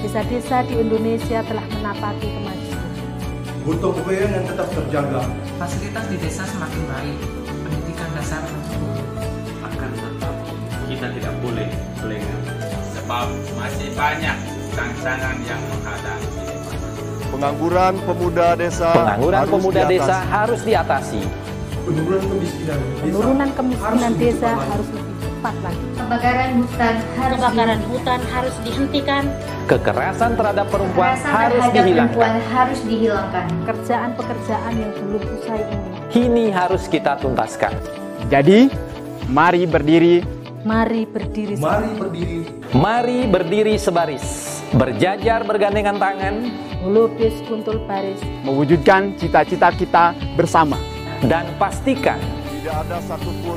[0.00, 2.88] Desa-desa di Indonesia telah menapaki kemajuan.
[3.68, 5.22] Gotong royong yang tetap terjaga.
[5.60, 9.02] Fasilitas di desa semakin baik, pendidikan dasar mencukupi.
[9.60, 10.34] Akan tetap
[10.88, 11.68] kita tidak boleh
[12.00, 12.40] lengah,
[12.96, 13.26] sebab
[13.60, 14.36] masih banyak
[14.72, 16.28] tantangan yang menghadapi.
[17.30, 19.94] Pengangguran pemuda desa Pengangguran harus pemuda diatasi.
[20.00, 21.20] desa harus diatasi.
[21.80, 24.88] Penurunan kemiskinan desa, Penurunan kemiskinan desa harus
[25.40, 25.84] cepat lagi.
[25.96, 29.22] Kebakaran hutan harus kebakaran hutan harus dihentikan.
[29.64, 32.12] Kekerasan terhadap perempuan Kekerasan harus terhadap dihilangkan.
[32.12, 33.46] Perempuan harus dihilangkan.
[33.64, 35.88] Pekerjaan-pekerjaan yang belum usai ini.
[36.12, 37.72] Ini harus kita tuntaskan.
[38.28, 38.68] Jadi,
[39.32, 40.16] mari berdiri
[40.60, 41.56] Mari berdiri.
[41.56, 42.38] Mari berdiri.
[42.76, 46.52] Mari berdiri sebaris, berjajar bergandengan tangan,
[46.84, 50.76] melukis kuntul baris, mewujudkan cita-cita kita bersama.
[51.24, 52.20] Dan pastikan
[52.60, 53.56] tidak ada satupun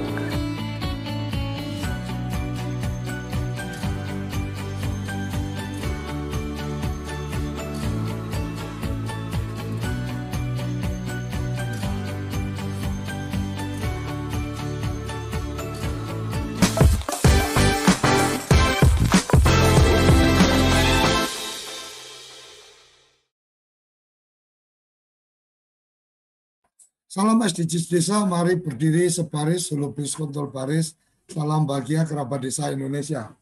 [27.11, 30.95] Salam SDGs Desa, mari berdiri sebaris, selubis kontrol baris,
[31.27, 33.35] salam bahagia kerabat desa Indonesia.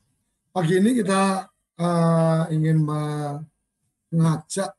[0.50, 1.46] Pagi ini kita
[1.78, 4.74] uh, ingin mengajak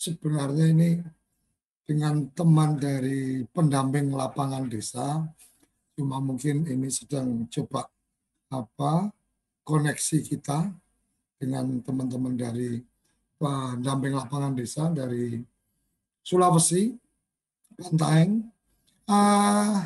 [0.00, 1.04] sebenarnya ini
[1.84, 5.28] dengan teman dari pendamping lapangan desa,
[5.92, 7.84] cuma mungkin ini sedang coba
[8.48, 9.12] apa
[9.60, 10.72] koneksi kita
[11.36, 12.80] dengan teman-teman dari
[13.36, 15.36] pendamping lapangan desa dari
[16.24, 17.01] Sulawesi,
[17.78, 18.52] Bantaeng,
[19.08, 19.80] uh,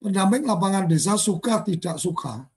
[0.00, 2.48] pendamping lapangan desa suka tidak suka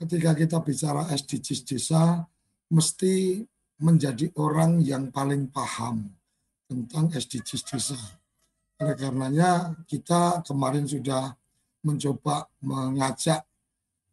[0.00, 2.24] ketika kita bicara SDGs desa
[2.72, 3.44] mesti
[3.80, 6.08] menjadi orang yang paling paham
[6.64, 8.00] tentang SDGs desa.
[8.80, 11.36] Oleh karenanya kita kemarin sudah
[11.84, 13.44] mencoba mengajak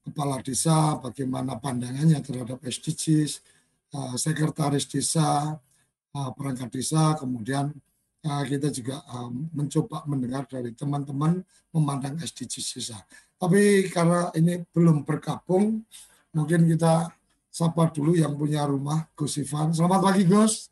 [0.03, 3.44] kepala desa bagaimana pandangannya terhadap SDGs,
[3.95, 5.56] uh, sekretaris desa,
[6.16, 7.75] uh, perangkat desa, kemudian
[8.24, 9.02] kita juga
[9.54, 11.42] mencoba mendengar dari teman-teman
[11.72, 13.00] memandang SDGs desa.
[13.38, 15.86] Tapi karena ini belum bergabung,
[16.34, 17.14] mungkin kita
[17.54, 19.74] sapa dulu yang punya rumah, Gus Ivan.
[19.74, 20.70] Selamat pagi, Gus.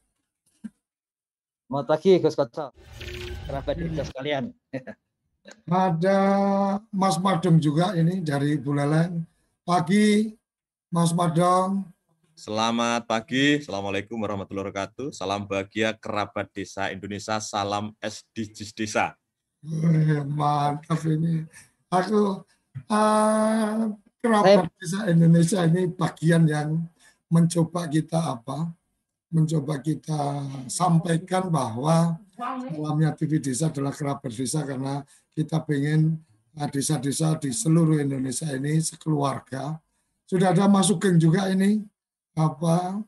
[1.66, 2.74] Selamat pagi, Gus Koco.
[3.46, 4.54] Kerabat desa sekalian.
[5.70, 6.20] Ada
[6.90, 9.22] Mas Madong juga ini dari Buleleng.
[9.62, 10.34] Pagi,
[10.90, 11.86] Mas Madong.
[12.36, 15.16] Selamat pagi, Assalamualaikum warahmatullahi wabarakatuh.
[15.16, 19.16] Salam bahagia kerabat desa Indonesia, salam SDGs desa.
[20.36, 21.48] Mantap ini.
[21.88, 22.44] Aku
[22.92, 23.88] uh,
[24.20, 26.84] kerabat desa Indonesia ini bagian yang
[27.32, 28.68] mencoba kita apa?
[29.32, 32.20] Mencoba kita sampaikan bahwa
[32.68, 36.20] dalamnya TV desa adalah kerabat desa karena kita pengen
[36.52, 39.80] desa-desa di seluruh Indonesia ini sekeluarga.
[40.28, 41.95] Sudah ada masukin juga ini
[42.36, 43.00] apa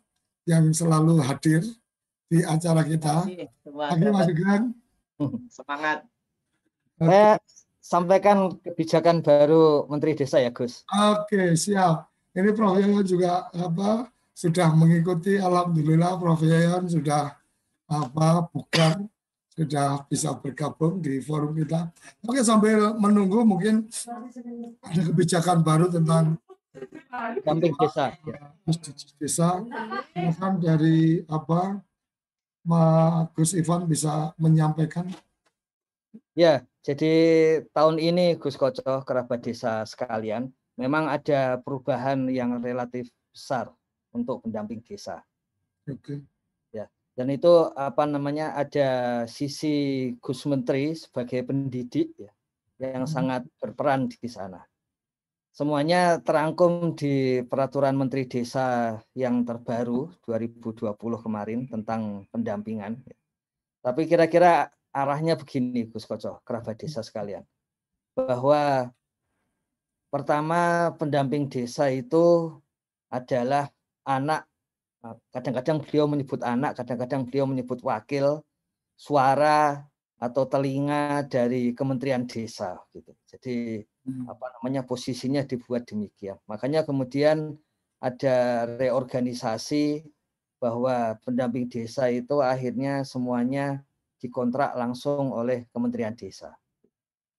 [0.48, 1.62] yang selalu hadir
[2.32, 3.28] di acara kita.
[3.68, 4.64] Lagi Mas Sugeng.
[5.52, 6.08] Semangat.
[6.98, 7.38] Saya
[7.84, 10.88] sampaikan kebijakan baru Menteri Desa ya Gus.
[10.92, 12.08] Oke siap.
[12.32, 15.36] Ini Prof Yayan juga apa sudah mengikuti.
[15.38, 17.36] Alhamdulillah Prof Yayan sudah
[17.88, 19.08] apa bukan
[19.58, 21.90] sudah bisa bergabung di forum kita.
[22.24, 23.90] Oke sambil menunggu mungkin
[24.86, 26.38] ada kebijakan baru tentang
[27.44, 28.14] Damping desa.
[29.18, 29.50] Desa.
[30.14, 31.82] Mohon dari apa
[33.32, 35.08] Gus Ivan bisa menyampaikan.
[36.36, 37.14] Ya, jadi
[37.72, 43.74] tahun ini Gus Koco kerabat desa sekalian, memang ada perubahan yang relatif besar
[44.14, 45.24] untuk pendamping desa.
[45.88, 46.22] Oke.
[46.76, 52.32] Ya, dan itu apa namanya ada sisi Gus Menteri sebagai pendidik ya,
[52.84, 53.14] yang hmm.
[53.16, 54.67] sangat berperan di sana
[55.58, 63.02] semuanya terangkum di peraturan Menteri Desa yang terbaru 2020 kemarin tentang pendampingan.
[63.82, 67.42] Tapi kira-kira arahnya begini Gus Koco, kerabat desa sekalian.
[68.14, 68.94] Bahwa
[70.14, 72.54] pertama pendamping desa itu
[73.10, 73.74] adalah
[74.06, 74.46] anak
[75.34, 78.46] kadang-kadang beliau menyebut anak, kadang-kadang beliau menyebut wakil,
[78.94, 79.90] suara
[80.22, 83.10] atau telinga dari Kementerian Desa gitu.
[83.26, 83.82] Jadi.
[84.28, 86.40] Apa namanya posisinya dibuat demikian.
[86.48, 87.60] Makanya kemudian
[88.00, 90.06] ada reorganisasi
[90.58, 93.86] bahwa pendamping desa itu akhirnya semuanya
[94.18, 96.58] dikontrak langsung oleh Kementerian Desa.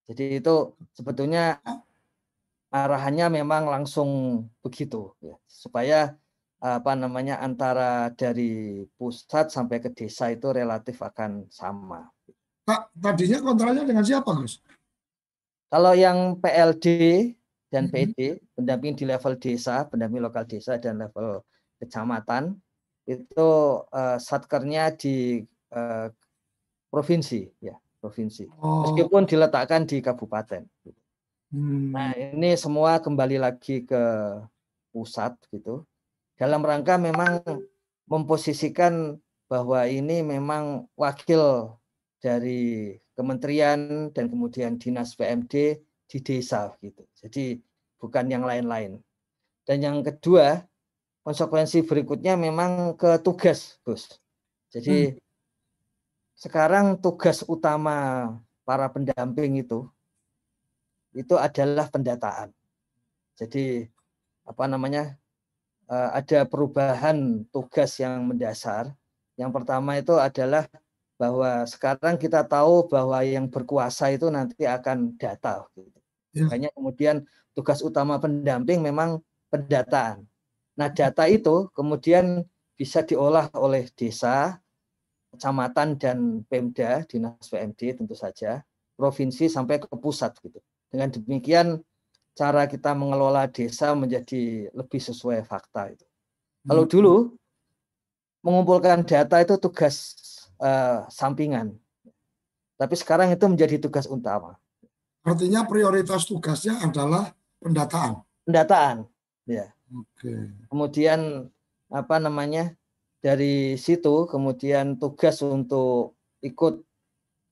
[0.07, 1.59] Jadi itu sebetulnya
[2.71, 6.15] arahannya memang langsung begitu ya supaya
[6.59, 12.11] apa namanya antara dari pusat sampai ke desa itu relatif akan sama.
[12.67, 14.61] Pak, tadinya kontraknya dengan siapa, Gus?
[15.69, 16.87] Kalau yang PLD
[17.69, 21.45] dan PD, pendamping di level desa, pendamping lokal desa dan level
[21.77, 22.57] kecamatan,
[23.05, 23.49] itu
[23.93, 25.45] uh, satkernya di
[25.77, 26.09] uh,
[26.89, 28.49] provinsi, ya provinsi.
[28.63, 28.89] Oh.
[28.89, 30.65] Meskipun diletakkan di kabupaten.
[31.53, 31.93] Hmm.
[31.93, 34.03] Nah ini semua kembali lagi ke
[34.93, 35.85] pusat gitu.
[36.39, 37.43] Dalam rangka memang
[38.07, 39.19] memposisikan
[39.51, 41.75] bahwa ini memang wakil
[42.21, 47.03] dari kementerian dan kemudian dinas PMD di desa gitu.
[47.19, 47.59] Jadi
[47.99, 49.03] bukan yang lain-lain.
[49.67, 50.63] Dan yang kedua,
[51.27, 54.23] konsekuensi berikutnya memang ke tugas, Gus.
[54.71, 55.19] Jadi hmm.
[56.39, 58.31] sekarang tugas utama
[58.63, 59.91] para pendamping itu
[61.11, 62.55] itu adalah pendataan.
[63.35, 63.91] Jadi
[64.47, 65.19] apa namanya?
[65.89, 68.93] Eh, ada perubahan tugas yang mendasar.
[69.41, 70.69] Yang pertama itu adalah
[71.19, 75.67] bahwa sekarang kita tahu bahwa yang berkuasa itu nanti akan data.
[75.75, 75.99] Gitu.
[76.33, 76.47] Ya.
[76.47, 77.17] Makanya kemudian
[77.59, 79.19] tugas utama pendamping memang
[79.51, 80.23] pendataan.
[80.79, 82.47] Nah, data itu kemudian
[82.79, 84.63] bisa diolah oleh desa,
[85.35, 88.63] kecamatan dan Pemda, Dinas PMD tentu saja,
[88.95, 90.63] provinsi sampai ke pusat gitu.
[90.87, 91.83] Dengan demikian
[92.39, 96.07] cara kita mengelola desa menjadi lebih sesuai fakta itu.
[96.63, 96.93] Kalau hmm.
[96.95, 97.17] dulu
[98.47, 100.15] mengumpulkan data itu tugas
[100.59, 101.75] uh, sampingan.
[102.79, 104.55] Tapi sekarang itu menjadi tugas utama.
[105.27, 108.23] Artinya prioritas tugasnya adalah pendataan.
[108.47, 108.97] Pendataan,
[109.45, 109.67] ya.
[109.91, 110.31] Oke.
[110.71, 111.51] Kemudian
[111.89, 112.77] apa namanya
[113.19, 116.15] dari situ kemudian tugas untuk
[116.45, 116.85] ikut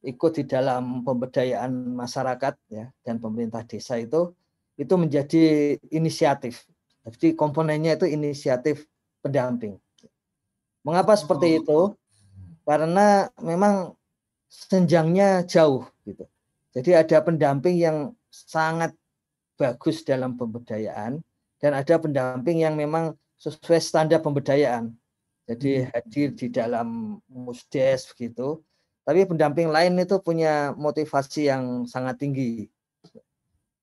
[0.06, 4.30] ikut di dalam pemberdayaan masyarakat ya dan pemerintah desa itu
[4.76, 6.68] itu menjadi inisiatif.
[7.02, 8.84] Jadi komponennya itu inisiatif
[9.24, 9.80] pendamping.
[10.84, 11.96] Mengapa seperti itu?
[12.66, 13.94] Karena memang
[14.50, 16.26] senjangnya jauh gitu.
[16.74, 18.92] Jadi ada pendamping yang sangat
[19.56, 21.24] bagus dalam pemberdayaan,
[21.56, 24.92] dan ada pendamping yang memang sesuai standar pemberdayaan.
[25.46, 25.88] Jadi hmm.
[25.94, 28.60] hadir di dalam musdes begitu.
[29.06, 32.66] Tapi pendamping lain itu punya motivasi yang sangat tinggi.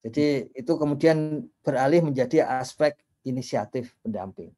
[0.03, 4.51] Jadi itu kemudian beralih menjadi aspek inisiatif pendamping.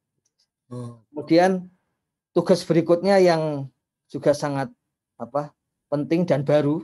[0.73, 1.05] Oh.
[1.13, 1.69] Kemudian
[2.33, 3.69] tugas berikutnya yang
[4.09, 4.69] juga sangat
[5.15, 5.55] apa
[5.89, 6.83] penting dan baru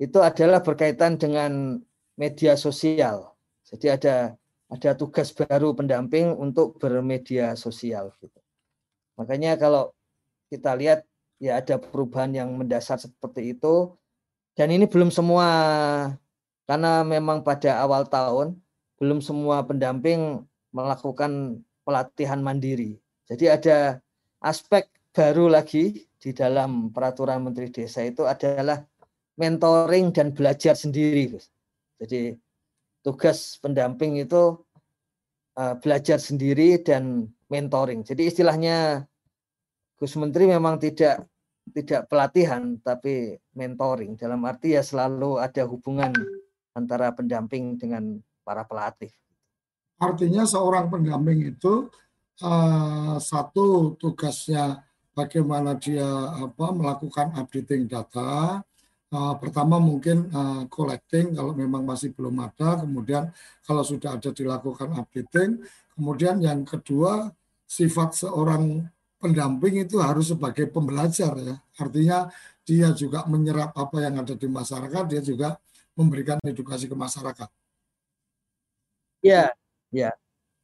[0.00, 1.78] itu adalah berkaitan dengan
[2.16, 3.36] media sosial.
[3.68, 4.34] Jadi ada
[4.70, 8.40] ada tugas baru pendamping untuk bermedia sosial gitu.
[9.18, 9.92] Makanya kalau
[10.48, 11.04] kita lihat
[11.42, 13.92] ya ada perubahan yang mendasar seperti itu
[14.56, 15.48] dan ini belum semua
[16.64, 18.56] karena memang pada awal tahun
[19.00, 23.00] belum semua pendamping melakukan pelatihan mandiri.
[23.26, 23.98] Jadi ada
[24.38, 28.78] aspek baru lagi di dalam peraturan Menteri Desa itu adalah
[29.40, 31.34] mentoring dan belajar sendiri.
[31.98, 32.36] Jadi
[33.00, 34.60] tugas pendamping itu
[35.56, 38.04] uh, belajar sendiri dan mentoring.
[38.04, 39.04] Jadi istilahnya
[39.96, 41.26] Gus Menteri memang tidak
[41.70, 46.10] tidak pelatihan tapi mentoring dalam arti ya selalu ada hubungan
[46.74, 49.12] antara pendamping dengan para pelatih.
[50.00, 51.92] Artinya seorang pendamping itu
[52.40, 54.89] uh, satu tugasnya
[55.20, 56.08] bagaimana dia
[56.40, 58.64] apa melakukan updating data,
[59.10, 63.26] Uh, pertama mungkin uh, collecting kalau memang masih belum ada, kemudian
[63.66, 65.66] kalau sudah ada dilakukan updating,
[65.98, 67.34] kemudian yang kedua
[67.66, 68.86] sifat seorang
[69.18, 72.30] pendamping itu harus sebagai pembelajar ya, artinya
[72.62, 75.58] dia juga menyerap apa yang ada di masyarakat, dia juga
[75.98, 77.50] memberikan edukasi ke masyarakat.
[79.26, 79.50] Ya,
[79.90, 80.14] ya.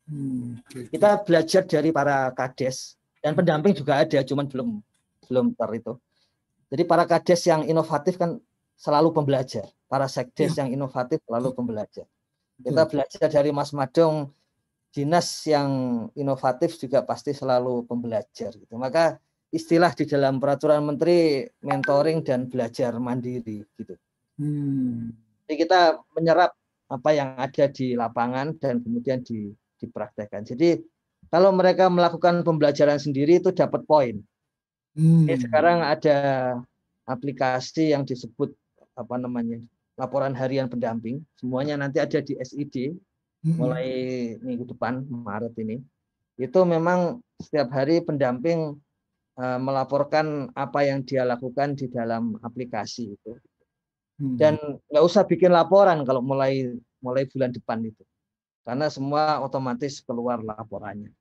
[0.06, 0.86] Hmm, okay.
[0.94, 2.94] Kita belajar dari para kades
[3.26, 4.68] dan pendamping juga ada, cuman belum
[5.26, 5.98] belum ter itu.
[6.70, 8.38] Jadi para kades yang inovatif kan
[8.78, 9.66] selalu pembelajar.
[9.90, 10.62] Para sekdes ya.
[10.62, 12.06] yang inovatif selalu pembelajar.
[12.62, 12.86] Kita ya.
[12.86, 14.30] belajar dari Mas Madong,
[14.94, 15.70] dinas yang
[16.14, 18.54] inovatif juga pasti selalu pembelajar.
[18.54, 18.78] Gitu.
[18.78, 19.18] Maka
[19.50, 23.98] istilah di dalam peraturan menteri mentoring dan belajar mandiri gitu.
[24.38, 25.10] Hmm.
[25.50, 26.54] Jadi kita menyerap
[26.86, 29.50] apa yang ada di lapangan dan kemudian di,
[29.82, 30.46] dipraktekkan.
[30.46, 30.78] Jadi
[31.36, 34.16] kalau mereka melakukan pembelajaran sendiri itu dapat poin.
[34.96, 35.28] Hmm.
[35.28, 36.16] Jadi sekarang ada
[37.04, 38.56] aplikasi yang disebut
[38.96, 39.60] apa namanya
[40.00, 41.20] laporan harian pendamping.
[41.36, 42.96] Semuanya nanti ada di SID
[43.46, 43.62] Hmm.
[43.62, 43.88] mulai
[44.42, 45.78] minggu depan Maret ini.
[46.34, 48.74] Itu memang setiap hari pendamping
[49.38, 53.38] uh, melaporkan apa yang dia lakukan di dalam aplikasi itu.
[54.18, 54.34] Hmm.
[54.34, 54.58] Dan
[54.90, 58.02] nggak usah bikin laporan kalau mulai mulai bulan depan itu.
[58.66, 61.14] Karena semua otomatis keluar laporannya.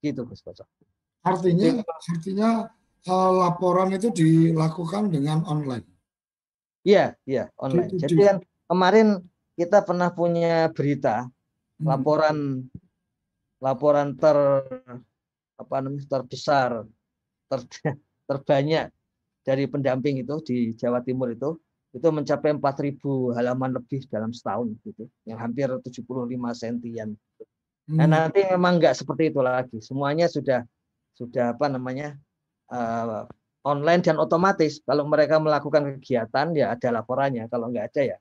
[0.00, 0.64] Gitu Gus Koco.
[1.26, 2.48] Artinya artinya
[3.10, 5.86] uh, laporan itu dilakukan dengan online.
[6.86, 7.90] Iya, iya, online.
[7.90, 8.38] Di- di- Jadi kan
[8.70, 9.08] kemarin
[9.58, 11.26] kita pernah punya berita
[11.76, 11.92] Hmm.
[11.92, 12.36] laporan
[13.60, 14.32] laporan ter
[15.60, 16.88] apa namanya terbesar
[17.52, 17.60] ter,
[18.28, 18.88] terbanyak
[19.44, 21.60] dari pendamping itu di Jawa Timur itu
[21.92, 27.12] itu mencapai 4.000 halaman lebih dalam setahun gitu yang hampir 75 sentian.
[27.86, 28.12] Nah Hmm.
[28.12, 29.78] nanti memang nggak seperti itu lagi.
[29.78, 30.66] Semuanya sudah
[31.14, 32.18] sudah apa namanya
[32.70, 33.22] eh,
[33.62, 34.82] online dan otomatis.
[34.82, 37.46] Kalau mereka melakukan kegiatan ya ada laporannya.
[37.46, 38.18] Kalau nggak ada ya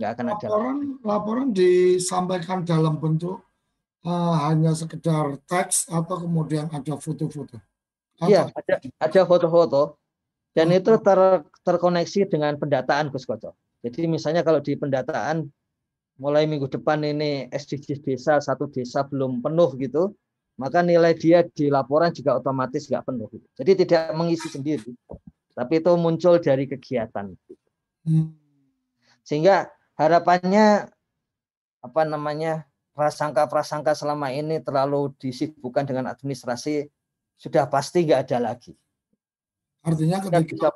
[0.00, 0.46] nggak akan ada.
[0.48, 3.44] Laporan laporan disampaikan dalam bentuk
[4.02, 7.60] uh, hanya sekedar teks atau kemudian ada foto-foto.
[8.22, 9.98] Iya, ada ada foto-foto
[10.54, 11.18] dan itu ter,
[11.64, 13.56] terkoneksi dengan pendataan Gus Koco.
[13.82, 15.48] Jadi misalnya kalau di pendataan
[16.22, 20.14] mulai minggu depan ini SDGs desa satu desa belum penuh gitu,
[20.54, 23.26] maka nilai dia di laporan juga otomatis nggak penuh.
[23.26, 23.46] Gitu.
[23.58, 24.94] Jadi tidak mengisi sendiri,
[25.50, 27.34] tapi itu muncul dari kegiatan.
[29.26, 29.66] Sehingga
[29.98, 30.86] harapannya
[31.82, 36.86] apa namanya prasangka-prasangka selama ini terlalu disibukkan dengan administrasi
[37.34, 38.78] sudah pasti nggak ada lagi.
[39.82, 40.70] Artinya ketika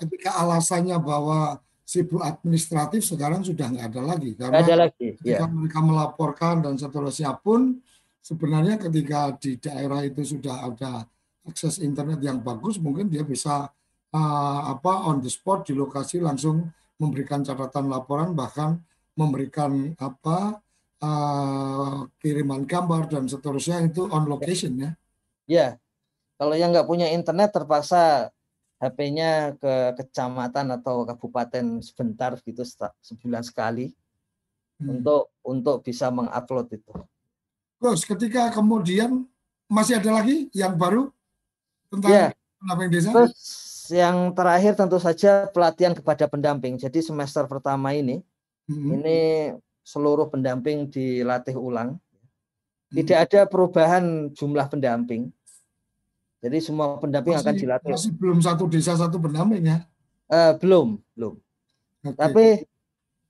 [0.00, 5.48] ketika alasannya bahwa sibuk administratif sekarang sudah nggak ada lagi karena ada lagi, ketika ya.
[5.48, 7.80] mereka melaporkan dan seterusnya pun
[8.20, 11.08] sebenarnya ketika di daerah itu sudah ada
[11.48, 13.72] akses internet yang bagus mungkin dia bisa
[14.12, 16.68] uh, apa on the spot di lokasi langsung
[17.00, 18.76] memberikan catatan laporan bahkan
[19.16, 20.60] memberikan apa
[21.00, 24.90] uh, kiriman gambar dan seterusnya itu on location ya.
[25.48, 25.68] Ya,
[26.36, 28.28] kalau yang nggak punya internet terpaksa
[28.78, 32.62] HP-nya ke kecamatan atau kabupaten sebentar gitu
[33.02, 33.90] sebulan sekali
[34.78, 35.02] Hmm.
[35.02, 36.94] untuk untuk bisa mengupload itu.
[37.82, 39.26] Terus ketika kemudian
[39.66, 41.10] masih ada lagi yang baru
[41.90, 42.26] tentang Ya.
[42.62, 43.10] pendamping desa?
[43.10, 43.34] Terus
[43.90, 46.78] yang terakhir tentu saja pelatihan kepada pendamping.
[46.78, 48.22] Jadi semester pertama ini
[48.70, 49.02] Hmm.
[49.02, 49.18] ini
[49.82, 51.98] seluruh pendamping dilatih ulang.
[51.98, 52.94] Hmm.
[52.94, 55.34] Tidak ada perubahan jumlah pendamping.
[56.38, 57.90] Jadi semua pendamping akan masih, dilatih.
[57.90, 59.78] masih belum satu desa satu pendamping ya.
[60.30, 61.34] Eh, belum, belum.
[62.06, 62.14] Oke.
[62.14, 62.46] Tapi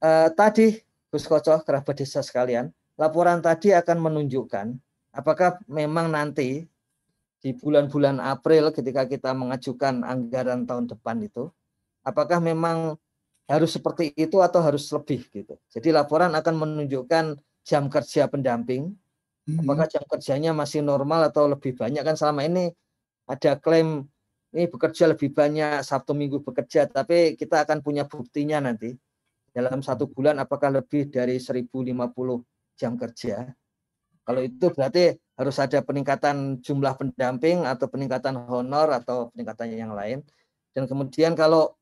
[0.05, 0.77] eh, tadi
[1.09, 2.69] Gus Koco, kerabat desa sekalian,
[3.01, 4.77] laporan tadi akan menunjukkan
[5.17, 6.69] apakah memang nanti
[7.39, 11.49] di bulan-bulan April ketika kita mengajukan anggaran tahun depan itu,
[12.05, 12.99] apakah memang
[13.49, 15.57] harus seperti itu atau harus lebih gitu.
[15.73, 18.93] Jadi laporan akan menunjukkan jam kerja pendamping,
[19.49, 19.65] Hmm.
[19.65, 22.69] apakah jam kerjanya masih normal atau lebih banyak kan selama ini
[23.29, 24.09] ada klaim
[24.57, 28.97] ini bekerja lebih banyak Sabtu Minggu bekerja tapi kita akan punya buktinya nanti.
[29.53, 31.93] Dalam satu bulan apakah lebih dari 1050
[32.79, 33.49] jam kerja.
[34.23, 40.23] Kalau itu berarti harus ada peningkatan jumlah pendamping atau peningkatan honor atau peningkatan yang lain.
[40.73, 41.75] Dan kemudian kalau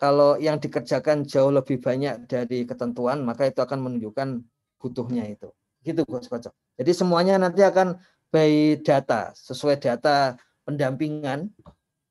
[0.00, 4.42] kalau yang dikerjakan jauh lebih banyak dari ketentuan maka itu akan menunjukkan
[4.82, 5.50] butuhnya itu.
[5.80, 6.28] Gitu Gus.
[6.76, 7.96] Jadi semuanya nanti akan
[8.30, 10.36] by data sesuai data
[10.70, 11.50] pendampingan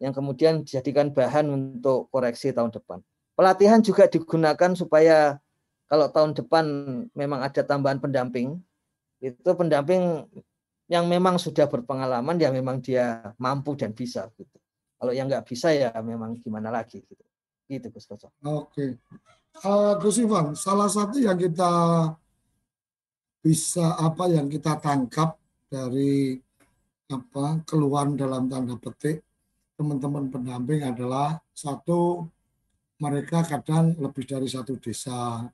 [0.04, 3.00] yang kemudian dijadikan bahan untuk koreksi tahun depan.
[3.40, 5.40] Pelatihan juga digunakan supaya
[5.88, 6.66] kalau tahun depan
[7.16, 8.60] memang ada tambahan pendamping,
[9.24, 10.28] itu pendamping
[10.92, 14.58] yang memang sudah berpengalaman ya memang dia mampu dan bisa gitu.
[15.00, 17.24] Kalau yang nggak bisa ya memang gimana lagi gitu.
[17.70, 18.10] Gitu Gus.
[18.44, 18.98] Oke.
[19.60, 21.72] Eh, Gus Ivan, salah satu yang kita
[23.40, 25.40] bisa apa yang kita tangkap
[25.72, 26.42] dari
[27.10, 29.26] apa keluhan dalam tanda petik
[29.74, 32.30] teman-teman pendamping adalah satu
[33.02, 35.48] mereka kadang lebih dari satu desa.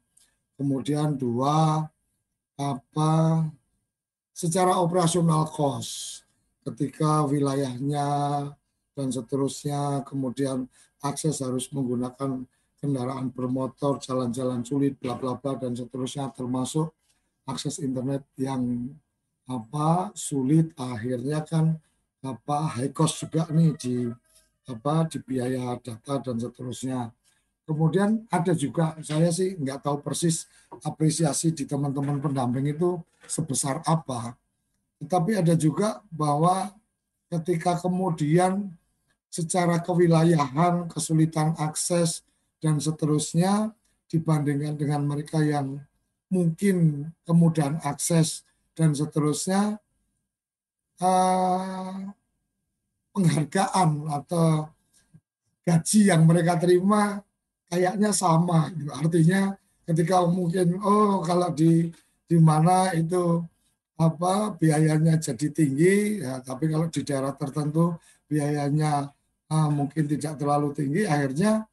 [0.58, 1.86] Kemudian dua
[2.56, 3.12] apa
[4.36, 6.24] secara operasional cost
[6.66, 8.08] ketika wilayahnya
[8.96, 10.66] dan seterusnya kemudian
[11.04, 12.48] akses harus menggunakan
[12.80, 16.92] kendaraan bermotor jalan-jalan sulit bla bla bla dan seterusnya termasuk
[17.46, 18.90] akses internet yang
[19.46, 21.78] apa sulit akhirnya kan
[22.26, 23.96] apa high cost juga nih di
[24.66, 27.14] apa di biaya data dan seterusnya.
[27.66, 30.46] Kemudian ada juga saya sih nggak tahu persis
[30.86, 34.38] apresiasi di teman-teman pendamping itu sebesar apa.
[35.02, 36.74] Tetapi ada juga bahwa
[37.30, 38.74] ketika kemudian
[39.30, 42.22] secara kewilayahan, kesulitan akses
[42.62, 43.74] dan seterusnya
[44.08, 45.82] dibandingkan dengan mereka yang
[46.30, 49.80] mungkin kemudahan akses dan seterusnya
[51.00, 51.96] uh,
[53.16, 54.70] penghargaan atau
[55.64, 57.24] gaji yang mereka terima
[57.72, 58.92] kayaknya sama gitu.
[58.92, 59.56] Artinya
[59.88, 61.90] ketika mungkin oh kalau di
[62.28, 63.42] di mana itu
[63.96, 67.96] apa biayanya jadi tinggi ya tapi kalau di daerah tertentu
[68.28, 69.08] biayanya
[69.48, 71.64] uh, mungkin tidak terlalu tinggi akhirnya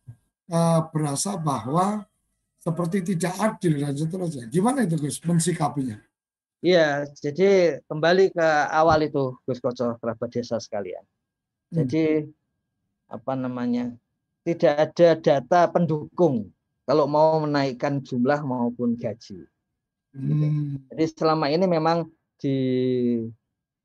[0.54, 2.06] uh, berasa bahwa
[2.62, 4.46] seperti tidak adil dan seterusnya.
[4.46, 5.98] Gimana itu Gus mensikapinya?
[6.62, 11.02] Iya, jadi kembali ke awal itu Gus Koco kerabat desa sekalian.
[11.74, 11.82] Hmm.
[11.82, 12.30] Jadi hmm.
[13.10, 13.90] apa namanya?
[14.46, 16.54] Tidak ada data pendukung
[16.86, 19.42] kalau mau menaikkan jumlah maupun gaji.
[20.14, 20.78] Hmm.
[20.94, 22.06] Jadi selama ini memang
[22.38, 22.58] di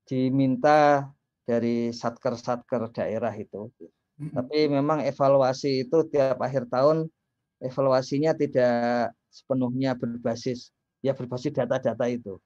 [0.05, 1.10] diminta
[1.50, 3.74] dari satker-satker daerah itu.
[4.22, 4.38] Hmm.
[4.38, 7.10] Tapi memang evaluasi itu tiap akhir tahun
[7.57, 10.69] evaluasinya tidak sepenuhnya berbasis
[11.01, 12.38] ya berbasis data-data itu.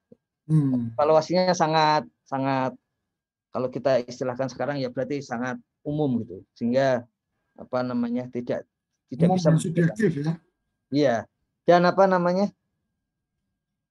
[0.51, 0.91] Hmm.
[0.91, 2.75] Evaluasinya sangat sangat
[3.55, 5.55] kalau kita istilahkan sekarang ya berarti sangat
[5.87, 7.07] umum gitu sehingga
[7.55, 8.67] apa namanya tidak
[9.07, 10.35] tidak umum bisa subjektif ya.
[10.91, 11.15] Iya.
[11.63, 12.51] Dan apa namanya?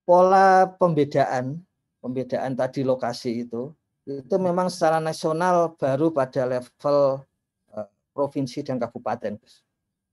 [0.05, 1.63] pola pembedaan
[2.03, 3.71] pembedaan tadi lokasi itu
[4.09, 7.23] itu memang secara nasional baru pada level
[7.71, 9.39] uh, provinsi dan kabupaten.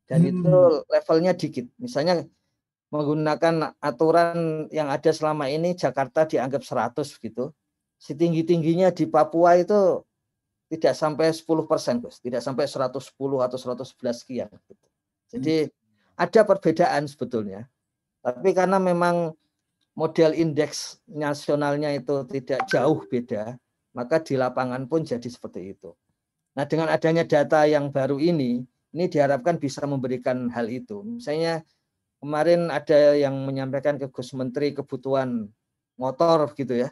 [0.06, 0.30] Dan hmm.
[0.30, 1.66] itu levelnya dikit.
[1.82, 2.22] Misalnya
[2.88, 7.52] menggunakan aturan yang ada selama ini Jakarta dianggap 100 gitu.
[7.98, 10.06] Setinggi-tingginya di Papua itu
[10.72, 12.20] tidak sampai 10 persen, Gus.
[12.24, 14.52] Tidak sampai 110 atau 111 sekian.
[14.52, 14.88] Gitu.
[15.36, 15.74] Jadi hmm.
[16.16, 17.68] ada perbedaan sebetulnya.
[18.24, 19.36] Tapi karena memang
[19.98, 23.58] model indeks nasionalnya itu tidak jauh beda,
[23.98, 25.96] maka di lapangan pun jadi seperti itu.
[26.54, 28.62] Nah dengan adanya data yang baru ini,
[28.94, 31.02] ini diharapkan bisa memberikan hal itu.
[31.02, 31.66] Misalnya
[32.22, 35.50] kemarin ada yang menyampaikan ke Gus Menteri kebutuhan
[35.98, 36.90] motor gitu ya.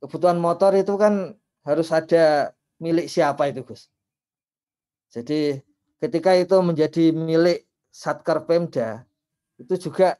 [0.00, 3.92] Kebutuhan motor itu kan harus ada milik siapa itu Gus.
[5.12, 5.60] Jadi
[6.00, 9.04] ketika itu menjadi milik Satker Pemda
[9.60, 10.16] itu juga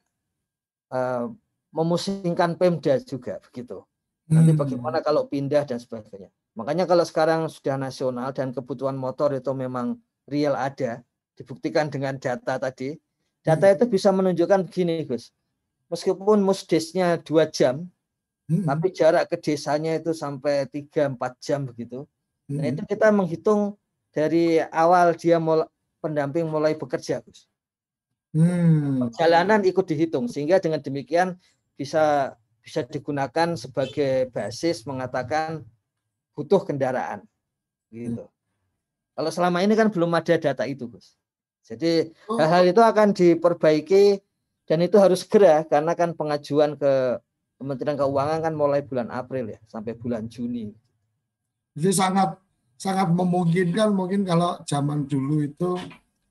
[0.93, 1.33] uh,
[1.73, 3.87] memusingkan Pemda juga begitu.
[4.31, 4.61] Nanti hmm.
[4.61, 6.29] bagaimana kalau pindah dan sebagainya.
[6.59, 11.03] Makanya kalau sekarang sudah nasional dan kebutuhan motor itu memang real ada,
[11.39, 12.95] dibuktikan dengan data tadi,
[13.41, 15.33] Data itu bisa menunjukkan begini, Gus.
[15.89, 17.89] Meskipun musdesnya dua jam,
[18.47, 18.69] hmm.
[18.69, 22.05] tapi jarak ke desanya itu sampai 3-4 jam begitu.
[22.47, 22.61] Hmm.
[22.61, 23.81] Nah itu kita menghitung
[24.13, 25.67] dari awal dia mulai,
[26.05, 27.49] pendamping mulai bekerja, Gus.
[28.31, 29.09] Hmm.
[29.09, 31.35] Perjalanan ikut dihitung sehingga dengan demikian
[31.75, 35.65] bisa bisa digunakan sebagai basis mengatakan
[36.37, 37.25] butuh kendaraan,
[37.89, 38.29] gitu.
[38.29, 38.39] Hmm.
[39.17, 41.20] Kalau selama ini kan belum ada data itu, Gus.
[41.65, 42.39] Jadi oh.
[42.41, 44.19] hal-hal itu akan diperbaiki
[44.67, 47.19] dan itu harus segera karena kan pengajuan ke
[47.61, 50.73] Kementerian Keuangan kan mulai bulan April ya sampai bulan Juni.
[51.77, 52.41] Jadi sangat
[52.81, 55.77] sangat memungkinkan mungkin kalau zaman dulu itu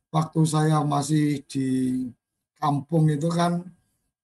[0.09, 1.67] waktu saya masih di
[2.57, 3.61] kampung itu kan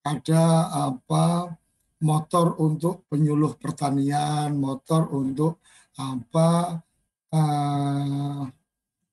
[0.01, 1.53] ada apa
[2.01, 5.61] motor untuk penyuluh pertanian, motor untuk
[5.95, 6.81] apa
[7.31, 8.43] uh,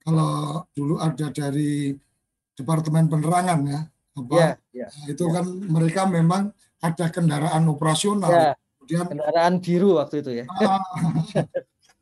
[0.02, 1.94] kalau dulu ada dari
[2.52, 3.80] Departemen Penerangan ya,
[4.18, 4.50] apa ya,
[4.84, 5.32] ya, itu ya.
[5.40, 8.30] kan mereka memang ada kendaraan operasional.
[8.30, 10.46] Ya, Kemudian kendaraan biru waktu itu ya.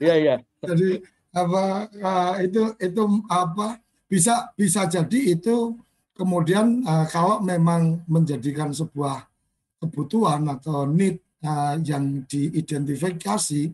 [0.01, 0.35] Iya iya.
[0.65, 3.79] Jadi apa uh, itu itu apa
[4.11, 5.79] bisa bisa jadi itu
[6.19, 9.31] kemudian uh, kalau memang menjadikan sebuah
[9.79, 13.71] kebutuhan atau need uh, yang diidentifikasi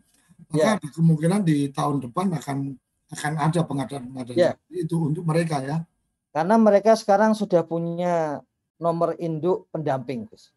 [0.52, 0.90] maka ya.
[0.92, 2.58] kemungkinan di tahun depan akan
[3.14, 4.52] akan ada pengadaan-pengadaan ya.
[4.70, 5.76] itu untuk mereka ya.
[6.34, 8.42] Karena mereka sekarang sudah punya
[8.76, 10.52] nomor induk pendamping, Gus.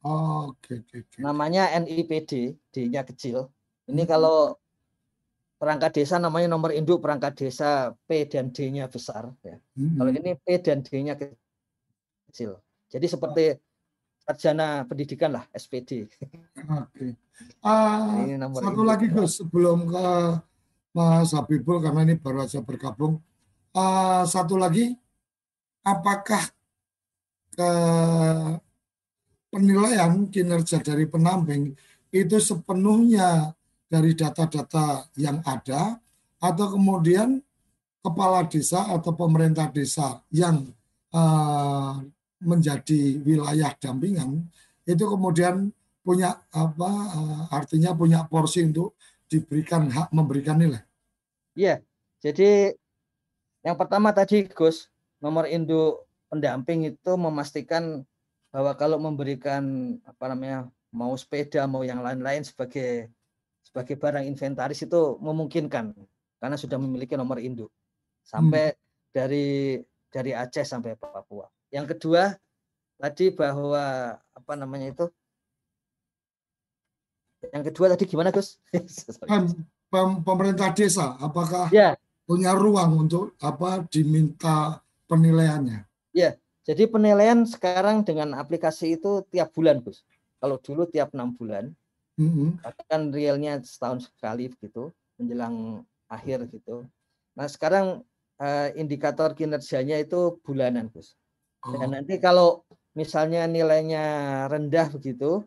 [0.00, 1.20] Oh, oke, okay, okay.
[1.20, 3.52] Namanya NIPD, D-nya kecil.
[3.84, 4.10] Ini hmm.
[4.10, 4.56] kalau
[5.60, 9.28] perangkat desa namanya nomor induk perangkat desa P dan D-nya besar.
[9.44, 9.60] Ya.
[9.76, 10.00] Hmm.
[10.00, 12.56] Kalau ini P dan D-nya kecil.
[12.88, 13.44] Jadi seperti
[14.24, 16.08] sarjana pendidikan lah, SPD.
[16.08, 16.16] Oke.
[16.96, 17.10] Okay.
[17.64, 20.06] Uh, satu lagi Gus, sebelum ke
[20.90, 23.22] Mas Habibul karena ini baru saja bergabung.
[23.70, 24.98] Uh, satu lagi,
[25.86, 26.42] apakah
[27.54, 27.72] ke
[29.50, 31.74] penilaian kinerja dari pendamping
[32.10, 33.54] itu sepenuhnya
[33.90, 35.98] dari data-data yang ada
[36.38, 37.42] atau kemudian
[38.00, 40.70] kepala desa atau pemerintah desa yang
[41.14, 41.98] uh,
[42.40, 44.46] menjadi wilayah dampingan
[44.86, 48.96] itu kemudian punya apa uh, artinya punya porsi untuk
[49.30, 50.82] diberikan hak memberikan nilai.
[51.54, 51.80] Iya.
[52.20, 52.74] Jadi
[53.64, 54.90] yang pertama tadi Gus,
[55.22, 58.02] nomor induk pendamping itu memastikan
[58.50, 63.08] bahwa kalau memberikan apa namanya mau sepeda mau yang lain-lain sebagai
[63.62, 65.94] sebagai barang inventaris itu memungkinkan
[66.42, 67.70] karena sudah memiliki nomor induk
[68.26, 68.78] sampai hmm.
[69.14, 69.48] dari
[70.10, 71.46] dari Aceh sampai Papua.
[71.70, 72.34] Yang kedua
[72.98, 75.06] tadi bahwa apa namanya itu?
[77.48, 78.60] Yang kedua tadi gimana Gus?
[80.28, 81.96] Pemerintah desa apakah ya.
[82.28, 84.78] punya ruang untuk apa diminta
[85.10, 85.82] penilaiannya?
[86.14, 90.06] Ya, jadi penilaian sekarang dengan aplikasi itu tiap bulan Gus.
[90.38, 91.74] Kalau dulu tiap enam bulan,
[92.20, 92.62] mm-hmm.
[92.86, 96.86] kan realnya setahun sekali begitu menjelang akhir gitu.
[97.34, 98.06] Nah sekarang
[98.40, 101.18] uh, indikator kinerjanya itu bulanan Gus.
[101.60, 101.92] Dan oh.
[101.92, 102.64] nanti kalau
[102.96, 104.04] misalnya nilainya
[104.48, 105.44] rendah begitu,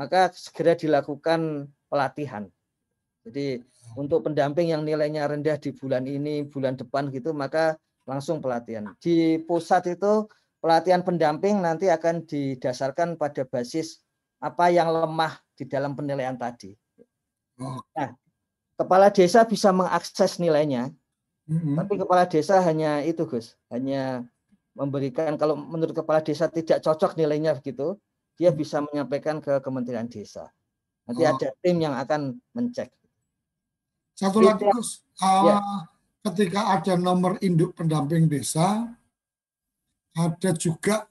[0.00, 2.48] maka segera dilakukan pelatihan.
[3.28, 3.60] Jadi
[4.00, 7.76] untuk pendamping yang nilainya rendah di bulan ini, bulan depan gitu, maka
[8.08, 8.96] langsung pelatihan.
[8.96, 10.24] Di pusat itu
[10.64, 14.00] pelatihan pendamping nanti akan didasarkan pada basis
[14.40, 16.72] apa yang lemah di dalam penilaian tadi.
[17.60, 18.16] Nah,
[18.80, 20.88] kepala desa bisa mengakses nilainya,
[21.44, 21.76] mm-hmm.
[21.76, 24.24] tapi kepala desa hanya itu, Gus, hanya
[24.72, 28.00] memberikan kalau menurut kepala desa tidak cocok nilainya begitu,
[28.40, 30.48] dia bisa menyampaikan ke Kementerian Desa.
[31.04, 31.30] Nanti oh.
[31.36, 32.88] ada tim yang akan mencek.
[34.16, 35.56] Satu lagi, Gus, uh, ya.
[36.32, 38.84] ketika ada nomor induk pendamping desa,
[40.12, 41.08] ada juga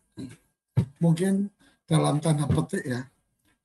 [1.01, 1.49] mungkin
[1.89, 3.01] dalam tanda petik ya,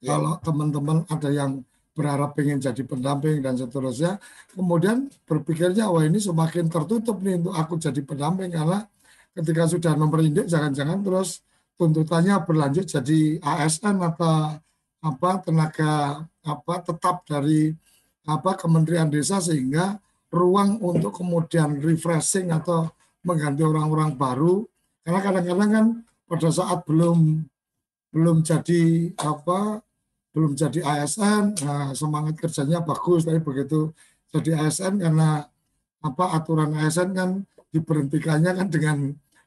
[0.05, 0.21] Ya.
[0.21, 1.65] Kalau teman-teman ada yang
[1.97, 4.21] berharap pengen jadi pendamping dan seterusnya,
[4.53, 8.85] kemudian berpikirnya wah ini semakin tertutup nih untuk aku jadi pendamping karena
[9.33, 11.41] ketika sudah nomor induk jangan-jangan terus
[11.75, 14.59] tuntutannya berlanjut jadi ASN atau
[15.05, 17.75] apa tenaga apa tetap dari
[18.25, 20.01] apa Kementerian Desa sehingga
[20.33, 22.89] ruang untuk kemudian refreshing atau
[23.23, 24.65] mengganti orang-orang baru.
[25.05, 25.87] Karena kadang-kadang kan
[26.25, 27.45] pada saat belum
[28.15, 29.85] belum jadi apa
[30.35, 33.95] belum jadi ASN, nah, semangat kerjanya bagus, tapi begitu
[34.35, 35.47] jadi ASN karena
[36.03, 37.31] apa aturan ASN kan
[37.71, 38.99] diberhentikannya kan dengan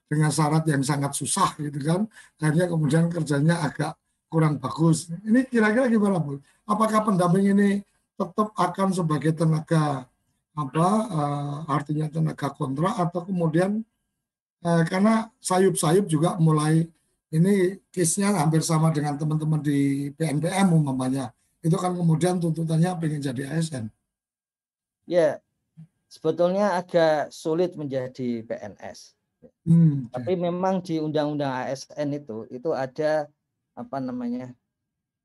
[0.08, 2.08] dengan syarat yang sangat susah gitu kan,
[2.40, 4.00] akhirnya kemudian kerjanya agak
[4.32, 5.12] kurang bagus.
[5.24, 6.40] Ini kira-kira gimana Bu?
[6.68, 7.70] Apakah pendamping ini
[8.18, 10.08] tetap akan sebagai tenaga
[10.58, 13.86] apa uh, artinya tenaga kontrak atau kemudian
[14.66, 16.90] uh, karena sayup-sayup juga mulai
[17.30, 21.36] ini case-nya hampir sama dengan teman-teman di PNPM umpamanya.
[21.60, 23.92] Itu kan kemudian tuntutannya pengen jadi ASN.
[25.04, 25.44] Ya,
[26.08, 29.17] sebetulnya agak sulit menjadi PNS.
[29.68, 30.10] Hmm.
[30.10, 33.30] Tapi memang di Undang-Undang ASN itu itu ada
[33.78, 34.50] apa namanya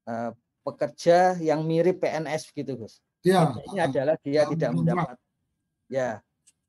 [0.05, 3.01] uh, pekerja yang mirip PNS begitu Gus.
[3.25, 3.55] Ya.
[3.73, 5.17] Ini adalah dia tidak mendapat.
[5.89, 6.21] Ya.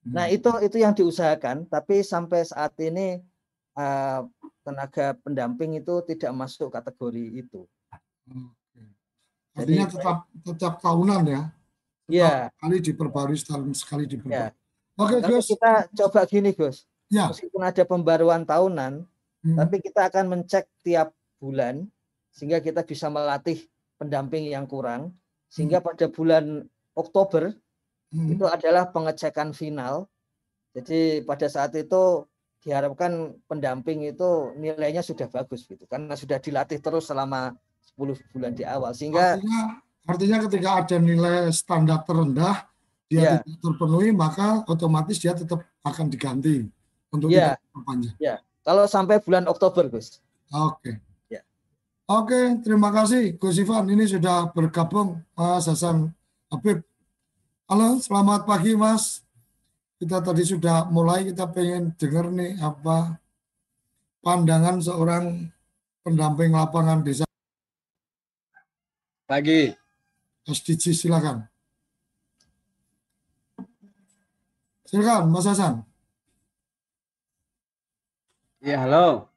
[0.06, 0.36] Nah hmm.
[0.38, 1.68] itu itu yang diusahakan.
[1.68, 3.20] Tapi sampai saat ini
[3.76, 4.24] uh,
[4.64, 7.68] tenaga pendamping itu tidak masuk kategori itu.
[9.54, 11.42] Artinya Jadi, tetap tetap tahunan ya.
[12.08, 12.34] Iya.
[12.56, 13.38] Sekali diperbarui
[13.76, 14.50] sekali diperbarui.
[14.50, 14.56] Ya.
[14.94, 15.50] Oke, Gus.
[15.50, 16.86] Kita coba gini, Gus.
[17.14, 17.30] Ya.
[17.30, 19.06] Meskipun ada pembaruan tahunan,
[19.46, 19.58] hmm.
[19.62, 21.86] tapi kita akan mencek tiap bulan
[22.34, 23.62] sehingga kita bisa melatih
[24.02, 25.14] pendamping yang kurang
[25.54, 25.86] sehingga hmm.
[25.94, 26.66] pada bulan
[26.98, 27.54] Oktober
[28.10, 28.34] hmm.
[28.34, 30.10] itu adalah pengecekan final.
[30.74, 32.26] Jadi pada saat itu
[32.66, 37.52] diharapkan pendamping itu nilainya sudah bagus gitu karena sudah dilatih terus selama
[38.00, 39.62] 10 bulan di awal sehingga artinya,
[40.08, 42.64] artinya ketika ada nilai standar terendah
[43.12, 43.32] dia ya.
[43.44, 46.64] tidak terpenuhi maka otomatis dia tetap akan diganti
[47.14, 47.54] untuk ya.
[47.54, 48.36] tidak Ya.
[48.66, 50.18] Kalau sampai bulan Oktober, Gus.
[50.50, 50.98] Oke.
[51.30, 51.46] Ya.
[52.10, 53.86] Oke, terima kasih Gus Ivan.
[53.88, 56.10] Ini sudah bergabung Mas Hasan
[56.50, 56.82] Habib.
[57.70, 59.22] Halo, selamat pagi Mas
[60.02, 63.16] kita tadi sudah mulai kita pengen dengar nih apa
[64.20, 65.48] pandangan seorang
[66.04, 67.24] pendamping lapangan desa.
[69.24, 69.72] Pagi.
[70.44, 71.48] SDG silakan.
[74.84, 75.93] Silakan Mas Hasan.
[78.64, 79.28] Ya, halo.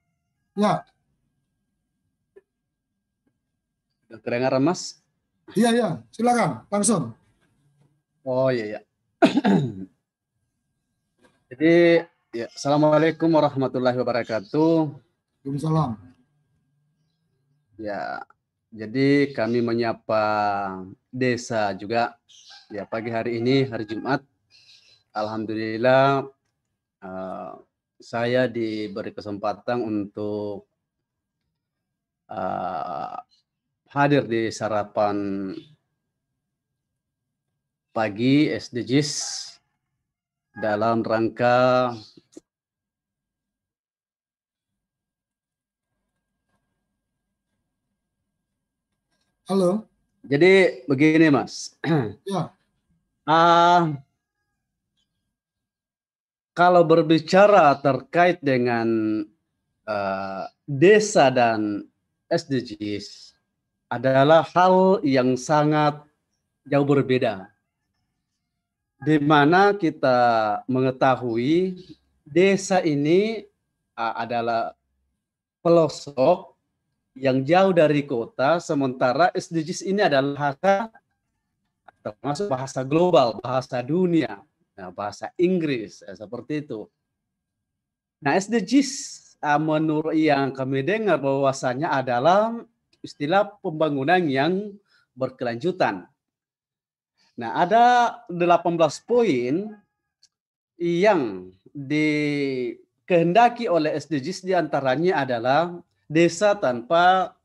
[0.55, 0.87] Ya.
[4.07, 5.03] Udah kedengaran Mas?
[5.51, 5.89] Iya, iya.
[6.15, 7.11] Silakan, langsung.
[8.23, 8.81] Oh, iya, iya.
[11.51, 12.07] Jadi,
[12.39, 14.95] ya, Assalamualaikum warahmatullahi wabarakatuh.
[14.95, 15.99] Waalaikumsalam.
[17.83, 18.23] Ya,
[18.71, 20.23] Jadi kami menyapa
[21.11, 22.15] desa juga
[22.71, 24.23] ya pagi hari ini hari Jumat.
[25.11, 26.31] Alhamdulillah
[27.03, 27.59] uh,
[27.97, 30.69] saya diberi kesempatan untuk
[32.29, 33.17] uh,
[33.89, 35.51] hadir di sarapan
[37.97, 39.11] pagi SDGs
[40.57, 41.93] dalam rangka
[49.47, 49.87] Halo.
[50.27, 51.79] Jadi begini Mas.
[52.27, 52.51] Ya.
[53.23, 53.95] Uh,
[56.57, 58.89] kalau berbicara terkait dengan
[59.85, 61.85] uh, desa dan
[62.33, 63.37] SDGs
[63.93, 66.01] adalah hal yang sangat
[66.65, 67.53] jauh berbeda.
[69.05, 71.77] Di mana kita mengetahui
[72.25, 73.45] desa ini
[73.93, 74.73] uh, adalah
[75.61, 76.57] pelosok
[77.13, 80.89] yang jauh dari kota, sementara SDGs ini adalah bahasa
[82.01, 84.41] termasuk bahasa global, bahasa dunia,
[84.77, 86.85] nah, bahasa Inggris, ya, seperti itu.
[88.21, 88.93] Nah SDGs
[89.41, 92.53] uh, menurut yang kami dengar bahwasanya adalah
[93.01, 94.77] istilah pembangunan yang
[95.17, 96.05] berkelanjutan.
[97.37, 97.85] Nah ada
[98.33, 99.77] 18 poin
[100.77, 105.77] yang dikehendaki oleh SDGs di antaranya adalah
[106.09, 107.37] desa tanpa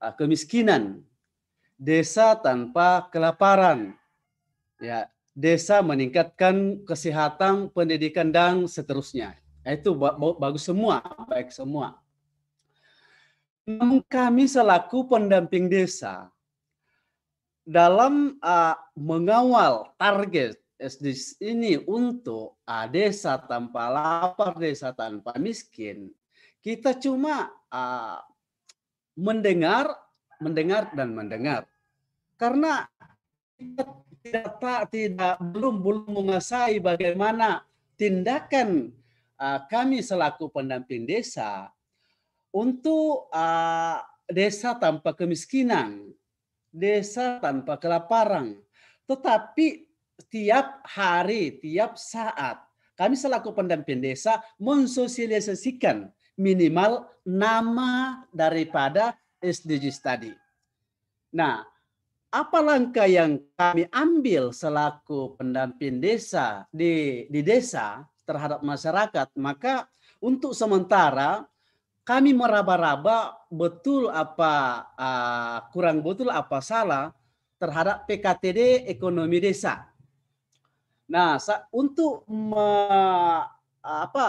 [0.00, 1.00] uh, kemiskinan,
[1.80, 3.96] desa tanpa kelaparan,
[4.76, 9.38] ya, desa meningkatkan kesehatan, pendidikan dan seterusnya.
[9.64, 9.94] Itu
[10.40, 12.00] bagus semua, baik semua.
[13.68, 16.32] Namun kami selaku pendamping desa
[17.62, 26.08] dalam uh, mengawal target SDGs ini untuk uh, desa tanpa lapar, desa tanpa miskin,
[26.64, 28.18] kita cuma uh,
[29.12, 29.92] mendengar,
[30.40, 31.68] mendengar dan mendengar.
[32.40, 32.88] Karena
[33.60, 33.84] kita
[34.20, 37.64] tidak tak tidak belum belum menguasai bagaimana
[37.96, 38.92] tindakan
[39.40, 41.72] uh, kami selaku pendamping desa
[42.52, 43.98] untuk uh,
[44.30, 46.10] desa tanpa kemiskinan,
[46.70, 48.58] desa tanpa kelaparan.
[49.06, 49.90] Tetapi
[50.30, 52.62] tiap hari, tiap saat
[52.94, 60.32] kami selaku pendamping desa mensosialisasikan minimal nama daripada SDGs tadi.
[61.32, 61.64] Nah,
[62.30, 69.34] apa langkah yang kami ambil selaku pendamping desa di, di desa terhadap masyarakat?
[69.34, 69.90] Maka
[70.22, 71.42] untuk sementara
[72.06, 77.10] kami meraba-raba betul apa uh, kurang betul apa salah
[77.60, 79.90] terhadap PKTD ekonomi desa.
[81.10, 81.36] Nah,
[81.74, 82.70] untuk me,
[83.82, 84.26] apa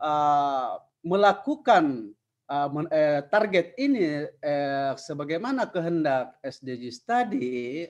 [0.00, 2.10] uh, melakukan
[2.46, 7.86] uh, target ini eh, sebagaimana kehendak SDGs tadi,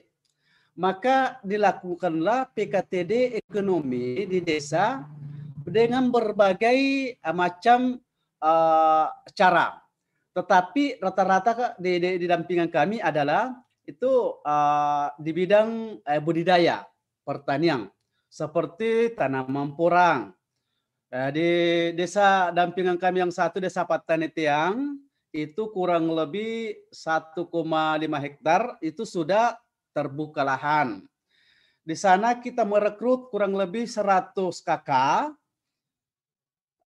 [0.77, 5.05] maka dilakukanlah PKTD ekonomi di desa
[5.65, 6.77] dengan berbagai
[7.21, 7.97] uh, macam
[8.41, 9.81] uh, cara.
[10.37, 13.57] Tetapi rata-rata di, di, di dampingan kami adalah
[13.89, 16.85] itu uh, di bidang uh, budidaya
[17.25, 17.89] pertanian
[18.27, 20.36] seperti tanaman porang,
[21.07, 21.51] di
[21.95, 24.99] desa dampingan kami yang satu, Desa Patani Tiang,
[25.31, 27.47] itu kurang lebih 1,5
[28.19, 29.55] hektar itu sudah
[29.95, 31.03] terbuka lahan.
[31.87, 35.31] Di sana kita merekrut kurang lebih 100 kakak,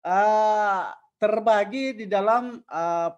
[0.06, 0.84] uh,
[1.18, 3.10] terbagi di dalam uh,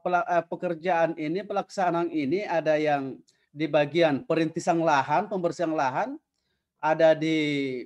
[0.47, 3.19] pekerjaan ini, pelaksanaan ini ada yang
[3.51, 6.15] di bagian perintisan lahan, pembersihan lahan,
[6.83, 7.79] ada di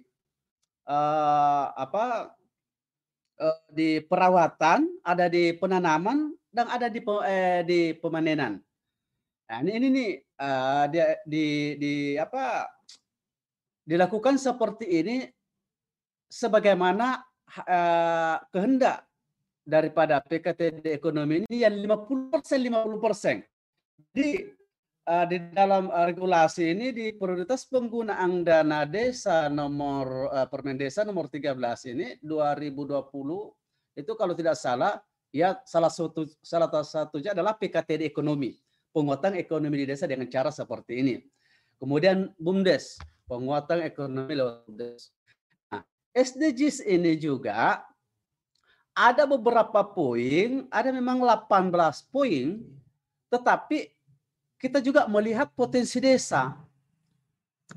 [0.85, 2.36] uh, apa
[3.41, 8.57] uh, di perawatan, ada di penanaman, dan ada di eh, di pemanenan.
[9.47, 11.45] Nah, ini ini nih uh, di, di
[11.79, 12.67] di apa
[13.87, 15.17] dilakukan seperti ini
[16.27, 17.23] sebagaimana
[17.63, 19.07] uh, kehendak
[19.63, 23.43] daripada PKTD ekonomi ini yang 50% 50%.
[24.15, 24.56] Jadi
[25.07, 31.31] uh, di dalam regulasi ini di prioritas penggunaan dana desa nomor uh, Permen Desa nomor
[31.31, 31.55] 13
[31.95, 33.07] ini 2020
[33.97, 34.99] itu kalau tidak salah
[35.31, 38.59] ya salah satu salah satunya adalah PKTD ekonomi,
[38.93, 41.15] penguatan ekonomi di desa dengan cara seperti ini.
[41.77, 45.13] Kemudian BUMDes, penguatan ekonomi lewat BUMDes.
[45.69, 45.81] Nah,
[46.13, 47.85] SDGs ini juga
[48.97, 52.57] ada beberapa poin, ada memang 18 poin,
[53.29, 53.96] tetapi
[54.57, 56.57] kita juga melihat potensi desa.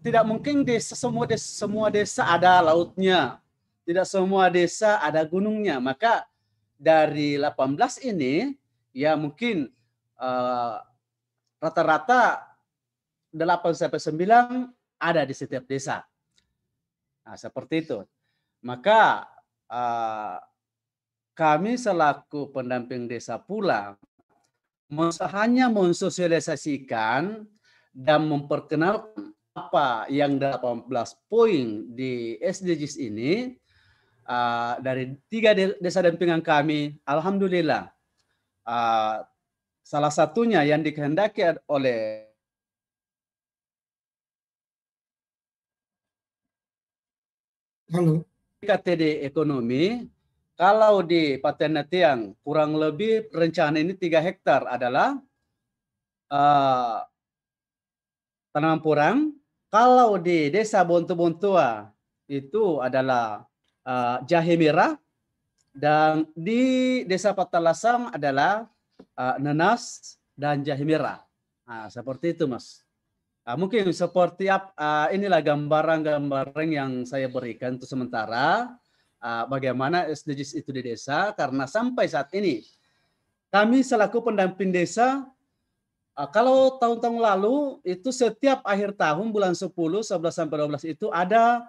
[0.00, 3.38] Tidak mungkin desa semua desa, semua desa ada lautnya.
[3.84, 5.76] Tidak semua desa ada gunungnya.
[5.76, 6.24] Maka
[6.80, 8.56] dari 18 ini
[8.96, 9.68] ya mungkin
[10.16, 10.80] uh,
[11.60, 12.48] rata-rata
[13.30, 16.02] 8 sampai 9 ada di setiap desa.
[17.24, 17.98] Nah, seperti itu.
[18.64, 19.28] Maka
[19.68, 20.38] uh,
[21.36, 23.96] kami selaku pendamping desa pula
[25.30, 27.46] hanya mensosialisasikan
[27.94, 30.86] dan memperkenalkan apa yang 18
[31.26, 33.54] poin di SDGs ini
[34.26, 37.90] uh, dari tiga desa dampingan kami, alhamdulillah
[38.66, 39.26] uh,
[39.82, 42.30] salah satunya yang dikehendaki oleh
[47.90, 48.22] Halo.
[48.62, 50.06] KTD ekonomi,
[50.60, 55.16] kalau di Patenatiang kurang lebih rencana ini tiga hektar adalah
[56.28, 57.00] uh,
[58.52, 59.18] tanaman purang.
[59.72, 61.88] Kalau di Desa Bontu-Bontua
[62.28, 63.48] itu adalah
[63.88, 65.00] uh, jahe merah
[65.72, 68.68] dan di Desa Patalasang adalah
[69.16, 71.24] uh, nanas dan jahe merah.
[71.64, 72.84] Nah, seperti itu, Mas.
[73.48, 78.76] Uh, mungkin seperti uh, inilah gambaran-gambaran yang saya berikan untuk sementara
[79.20, 82.64] uh, bagaimana SDGs itu di desa karena sampai saat ini
[83.52, 85.28] kami selaku pendamping desa
[86.16, 91.68] uh, kalau tahun-tahun lalu itu setiap akhir tahun bulan 10, 11 sampai 12 itu ada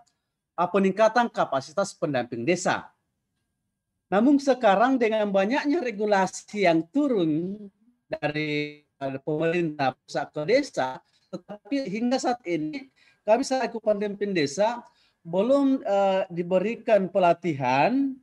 [0.56, 2.90] uh, peningkatan kapasitas pendamping desa.
[4.12, 7.56] Namun sekarang dengan banyaknya regulasi yang turun
[8.12, 8.84] dari
[9.24, 11.00] pemerintah pusat ke desa,
[11.32, 12.92] tetapi hingga saat ini
[13.24, 14.84] kami selaku pendamping desa
[15.22, 18.14] belum uh, diberikan pelatihan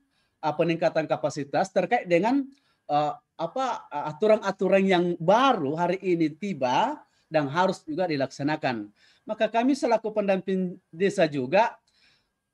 [0.42, 2.42] uh, peningkatan kapasitas terkait dengan
[2.90, 6.98] uh, apa aturan-aturan yang baru hari ini tiba
[7.30, 8.90] dan harus juga dilaksanakan.
[9.22, 11.78] Maka kami selaku pendamping desa juga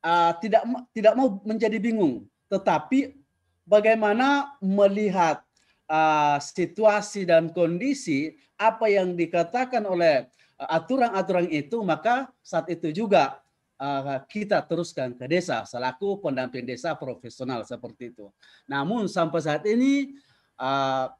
[0.05, 0.61] uh, tidak
[0.93, 3.17] tidak mau menjadi bingung, tetapi
[3.65, 5.41] bagaimana melihat
[5.89, 10.29] uh, situasi dan kondisi apa yang dikatakan oleh
[10.61, 13.44] aturan-aturan itu maka saat itu juga
[13.79, 18.31] uh, kita teruskan ke desa selaku pendamping desa profesional seperti itu.
[18.71, 20.15] Namun sampai saat ini
[20.59, 21.11] uh,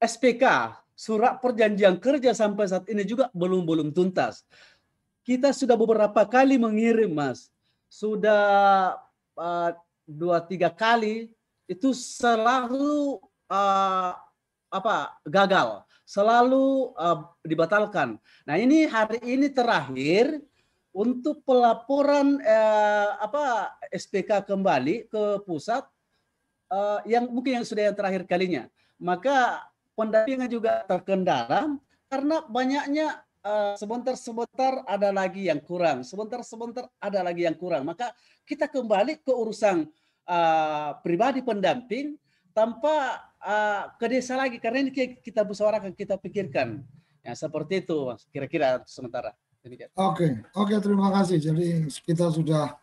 [0.00, 4.44] SPK surat perjanjian kerja sampai saat ini juga belum belum tuntas.
[5.24, 7.52] Kita sudah beberapa kali mengirim mas,
[7.88, 8.96] sudah
[9.36, 9.70] uh,
[10.08, 11.30] dua tiga kali
[11.70, 14.12] itu selalu uh,
[14.70, 18.18] apa gagal selalu uh, dibatalkan.
[18.42, 20.42] Nah ini hari ini terakhir
[20.90, 25.86] untuk pelaporan uh, apa SPK kembali ke pusat
[26.70, 28.66] uh, yang mungkin yang sudah yang terakhir kalinya.
[28.98, 31.78] Maka pendampingan juga terkendala
[32.10, 33.22] karena banyaknya
[33.80, 37.88] sebentar-sebentar uh, ada lagi yang kurang, sebentar-sebentar ada lagi yang kurang.
[37.88, 38.12] Maka
[38.44, 39.88] kita kembali ke urusan
[40.28, 42.20] uh, pribadi pendamping
[42.52, 46.82] tanpa uh, ke desa lagi karena ini kita musyawarahkan kita pikirkan
[47.20, 50.30] ya seperti itu kira-kira sementara Oke okay.
[50.56, 52.80] oke okay, terima kasih jadi kita sudah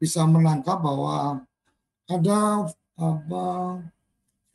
[0.00, 1.44] bisa menangkap bahwa
[2.08, 2.64] ada
[2.96, 3.44] apa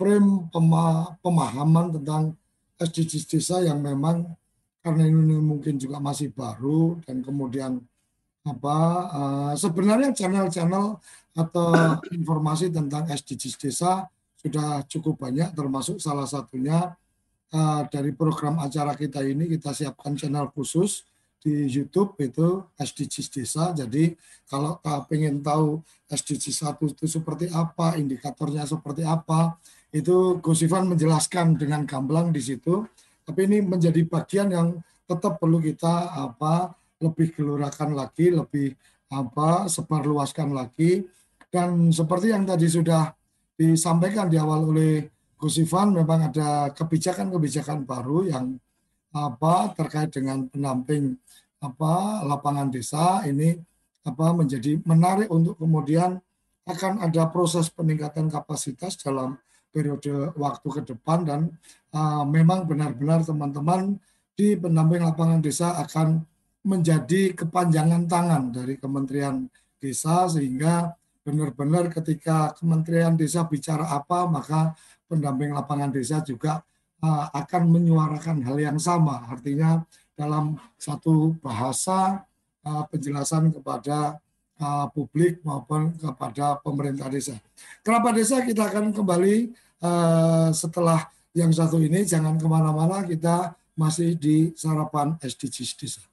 [0.02, 2.34] frame pema, pemahaman tentang
[2.82, 4.26] SDGs desa yang memang
[4.82, 7.78] karena ini mungkin juga masih baru dan kemudian
[8.42, 8.78] apa
[9.14, 10.98] uh, sebenarnya channel-channel
[11.38, 11.70] atau
[12.18, 14.10] informasi tentang SDGs desa
[14.42, 16.98] sudah cukup banyak termasuk salah satunya
[17.54, 21.06] uh, dari program acara kita ini kita siapkan channel khusus
[21.42, 23.74] di YouTube itu SDGs Desa.
[23.74, 24.14] Jadi
[24.46, 24.78] kalau
[25.10, 29.58] pengen tahu SDGs satu itu seperti apa, indikatornya seperti apa,
[29.90, 32.86] itu Gus Ivan menjelaskan dengan gamblang di situ.
[33.26, 34.68] Tapi ini menjadi bagian yang
[35.10, 38.78] tetap perlu kita apa lebih gelurakan lagi, lebih
[39.10, 41.04] apa sebarluaskan lagi.
[41.52, 43.12] Dan seperti yang tadi sudah
[43.58, 45.10] disampaikan di awal oleh
[45.42, 48.62] Gus Ivan memang ada kebijakan-kebijakan baru yang
[49.12, 51.20] apa terkait dengan pendamping
[51.62, 53.60] apa lapangan desa ini
[54.02, 56.18] apa menjadi menarik untuk kemudian
[56.66, 59.38] akan ada proses peningkatan kapasitas dalam
[59.70, 61.42] periode waktu ke depan dan
[61.94, 64.00] uh, memang benar-benar teman-teman
[64.36, 66.24] di pendamping lapangan desa akan
[66.62, 69.50] menjadi kepanjangan tangan dari Kementerian
[69.82, 70.94] Desa sehingga
[71.26, 74.78] benar-benar ketika Kementerian Desa bicara apa, maka
[75.10, 76.62] pendamping lapangan desa juga
[77.34, 79.26] akan menyuarakan hal yang sama.
[79.26, 79.82] Artinya
[80.14, 82.22] dalam satu bahasa
[82.62, 84.22] uh, penjelasan kepada
[84.62, 87.34] uh, publik maupun kepada pemerintah desa.
[87.82, 89.70] Kenapa desa kita akan kembali
[90.54, 96.06] setelah yang satu ini, jangan ke mana-mana, kita masih di sarapan SDGs desa.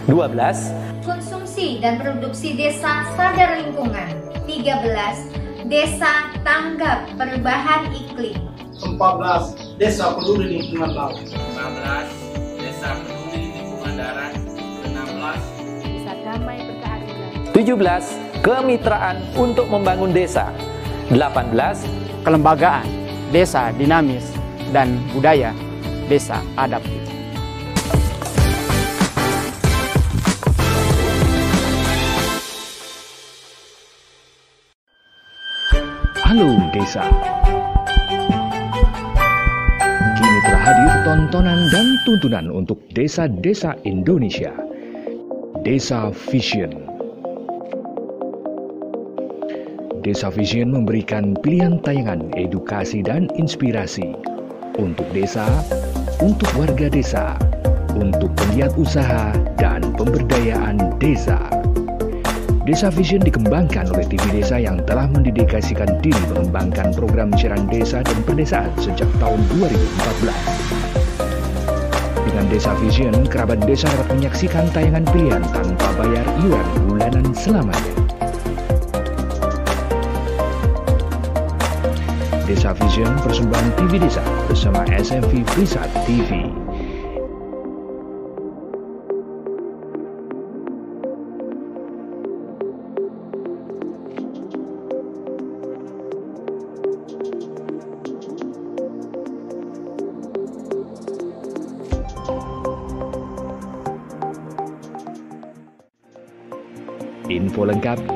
[0.09, 0.69] Dua belas,
[1.05, 4.23] konsumsi dan produksi desa sadar lingkungan.
[4.43, 5.42] 13.
[5.73, 8.37] Desa tanggap perubahan iklim.
[8.77, 9.73] 14.
[9.81, 11.17] Desa peduli lingkungan laut.
[11.17, 12.61] 15.
[12.61, 14.37] Desa peduli lingkungan darat.
[14.85, 15.81] 16.
[15.81, 17.31] Desa damai berkeadilan.
[17.57, 18.45] 17.
[18.45, 20.53] Kemitraan untuk membangun desa.
[21.09, 22.21] 18.
[22.21, 22.85] Kelembagaan,
[23.33, 24.29] desa dinamis,
[24.69, 25.57] dan budaya,
[26.05, 27.02] desa adaptif.
[36.33, 37.05] Halo Desa.
[40.17, 44.49] Kini telah hadir tontonan dan tuntunan untuk desa-desa Indonesia.
[45.61, 46.89] Desa Vision.
[50.01, 54.17] Desa Vision memberikan pilihan tayangan edukasi dan inspirasi
[54.81, 55.45] untuk desa,
[56.17, 57.37] untuk warga desa,
[57.93, 61.62] untuk penggiat usaha dan pemberdayaan desa.
[62.63, 68.15] Desa Vision dikembangkan oleh TV Desa yang telah mendedikasikan diri mengembangkan program siaran desa dan
[68.23, 70.31] perdesaan sejak tahun 2014.
[72.23, 77.95] Dengan Desa Vision, kerabat desa dapat menyaksikan tayangan pilihan tanpa bayar iuran bulanan selamanya.
[82.47, 86.52] Desa Vision persembahan TV Desa bersama SMV Prisat TV.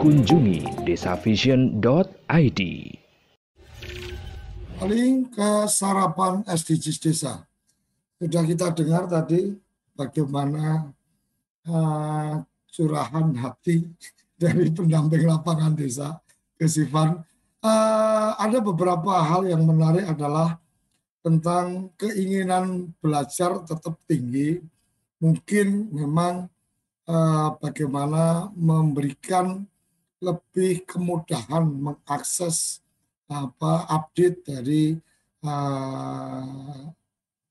[0.08, 2.62] Kunjungi desavision.id.
[4.80, 7.44] Paling ke sarapan SDGs desa.
[8.16, 9.52] Sudah kita dengar tadi
[10.00, 10.96] bagaimana
[11.68, 12.40] uh,
[12.72, 13.84] curahan hati
[14.40, 16.16] dari pendamping lapangan desa
[16.56, 17.20] Kesifan.
[17.60, 20.56] Uh, ada beberapa hal yang menarik adalah
[21.20, 24.64] tentang keinginan belajar tetap tinggi.
[25.20, 26.48] Mungkin memang
[27.12, 29.68] uh, bagaimana memberikan
[30.18, 32.82] lebih kemudahan mengakses
[33.28, 34.98] apa update dari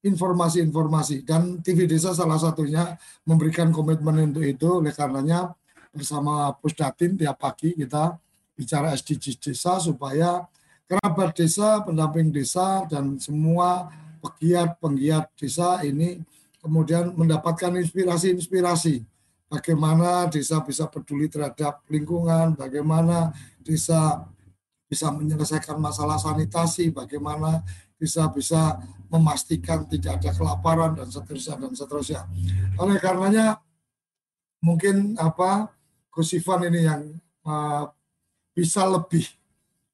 [0.03, 1.23] informasi-informasi.
[1.23, 4.83] Uh, dan TV Desa salah satunya memberikan komitmen untuk itu.
[4.83, 5.55] Oleh karenanya
[5.95, 8.19] bersama Pusdatin tiap pagi kita
[8.57, 10.45] bicara SDGs desa supaya
[10.89, 13.93] kerabat desa, pendamping desa dan semua
[14.25, 16.25] pegiat-penggiat desa ini
[16.61, 19.16] kemudian mendapatkan inspirasi-inspirasi
[19.47, 23.30] bagaimana desa bisa peduli terhadap lingkungan, bagaimana
[23.62, 24.26] desa
[24.86, 27.62] bisa menyelesaikan masalah sanitasi, bagaimana
[27.99, 28.78] bisa bisa
[29.09, 32.22] memastikan tidak ada kelaparan dan seterusnya dan seterusnya.
[32.78, 33.59] Oleh karenanya
[34.62, 35.70] mungkin apa
[36.11, 37.03] Gus Ivan ini yang
[37.47, 37.84] uh,
[38.57, 39.24] bisa lebih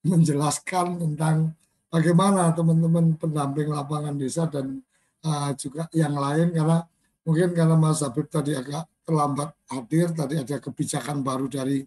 [0.02, 1.54] menjelaskan tentang
[1.90, 4.82] bagaimana teman-teman pendamping lapangan desa dan
[5.26, 6.54] uh, juga yang lain.
[6.54, 6.78] Karena
[7.22, 11.82] mungkin karena Mas Habib tadi agak terlambat hadir tadi ada kebijakan baru dari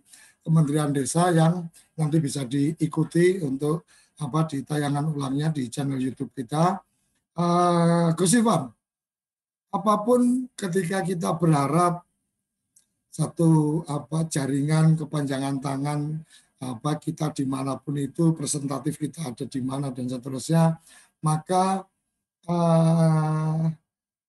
[0.46, 1.66] Kementerian Desa yang
[1.98, 3.90] nanti bisa diikuti untuk
[4.22, 6.80] apa di tayangan ulangnya di channel YouTube kita.
[7.36, 8.72] Uh, Gus Ivan,
[9.74, 12.06] apa pun ketika kita berharap
[13.12, 16.00] satu apa jaringan kepanjangan tangan
[16.64, 20.80] apa kita di mana pun itu presentatif kita ada di mana dan seterusnya
[21.24, 21.84] maka
[22.48, 23.72] uh,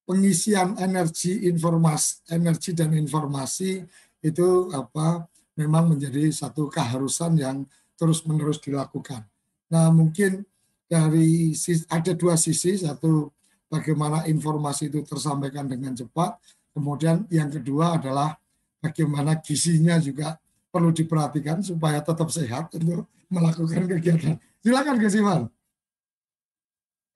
[0.06, 3.82] pengisian energi informasi energi dan informasi
[4.22, 5.26] itu apa
[5.58, 7.66] memang menjadi satu keharusan yang
[7.98, 9.26] terus-menerus dilakukan.
[9.72, 10.46] Nah, mungkin
[10.86, 11.50] dari
[11.90, 13.34] ada dua sisi, satu
[13.66, 16.38] bagaimana informasi itu tersampaikan dengan cepat,
[16.70, 18.38] kemudian yang kedua adalah
[18.78, 20.38] bagaimana gizinya juga
[20.70, 24.36] perlu diperhatikan supaya tetap sehat untuk melakukan kegiatan.
[24.62, 25.42] Silakan Gus Iman.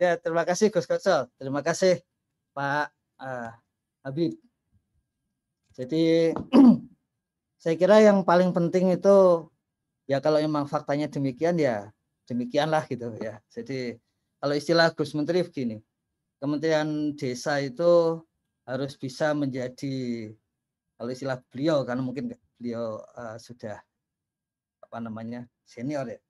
[0.01, 1.29] Ya, terima kasih Gus Kocel.
[1.37, 2.01] Terima kasih
[2.55, 2.91] Pak
[3.23, 3.51] uh,
[4.05, 4.35] Habib.
[5.75, 6.35] Jadi
[7.63, 9.49] saya kira yang paling penting itu
[10.11, 11.89] ya kalau memang faktanya demikian ya
[12.27, 13.43] demikianlah gitu ya.
[13.51, 13.99] Jadi
[14.41, 15.77] kalau istilah Gus Menteri begini,
[16.41, 18.23] Kementerian Desa itu
[18.65, 20.31] harus bisa menjadi
[20.95, 23.81] kalau istilah beliau karena mungkin beliau uh, sudah
[24.85, 26.21] apa namanya senior ya.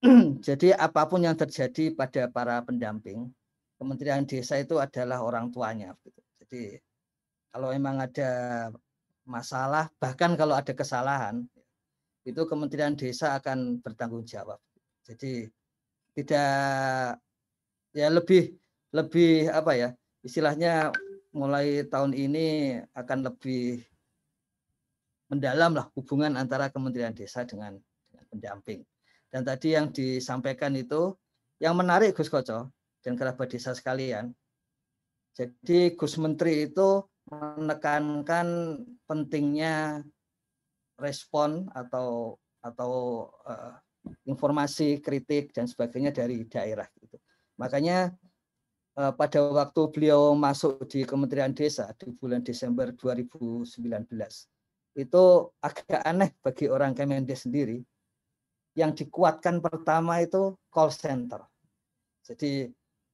[0.46, 3.28] Jadi apa pun yang terjadi pada para pendamping,
[3.80, 5.96] Kementerian Desa itu adalah orang tuanya.
[6.04, 6.20] Gitu.
[6.44, 6.62] Jadi
[7.48, 8.30] kalau memang ada
[9.24, 11.48] masalah, bahkan kalau ada kesalahan,
[12.28, 14.60] itu Kementerian Desa akan bertanggung jawab.
[15.00, 15.48] Jadi
[16.12, 17.16] tidak
[17.96, 18.52] ya lebih
[18.92, 19.88] lebih apa ya
[20.20, 20.92] istilahnya
[21.32, 23.80] mulai tahun ini akan lebih
[25.30, 27.78] mendalam lah hubungan antara Kementerian Desa dengan,
[28.10, 28.80] dengan pendamping.
[29.30, 31.14] Dan tadi yang disampaikan itu
[31.62, 32.68] yang menarik Gus Koco
[33.00, 34.32] dan kerabat desa sekalian.
[35.34, 40.02] Jadi Gus Menteri itu menekankan pentingnya
[40.98, 42.92] respon atau atau
[43.46, 43.74] uh,
[44.28, 47.16] informasi kritik dan sebagainya dari daerah gitu.
[47.56, 48.12] Makanya
[49.00, 53.80] uh, pada waktu beliau masuk di Kementerian Desa di bulan Desember 2019
[54.98, 55.24] itu
[55.62, 57.78] agak aneh bagi orang Kemendes sendiri.
[58.74, 61.42] Yang dikuatkan pertama itu call center.
[62.22, 62.70] Jadi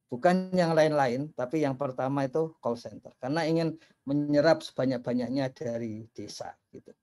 [0.06, 3.10] bukan yang lain-lain, tapi yang pertama itu call center.
[3.18, 3.74] Karena ingin
[4.06, 6.54] menyerap sebanyak-banyaknya dari desa.
[6.70, 6.94] gitu.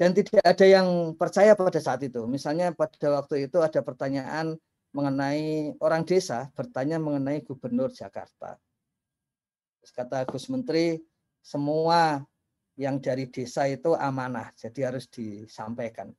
[0.00, 2.24] Dan tidak ada yang percaya pada saat itu.
[2.24, 4.56] Misalnya pada waktu itu ada pertanyaan
[4.96, 8.56] mengenai orang desa, bertanya mengenai gubernur Jakarta.
[9.90, 10.96] Kata Gus Menteri,
[11.42, 12.22] semua
[12.80, 16.12] yang dari desa itu amanah, jadi harus disampaikan.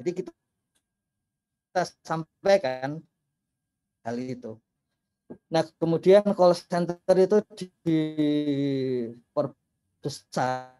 [0.00, 3.00] Jadi kita, kita sampaikan
[4.00, 4.56] hal itu.
[5.50, 7.42] Nah kemudian call center itu
[7.82, 10.70] diperbesar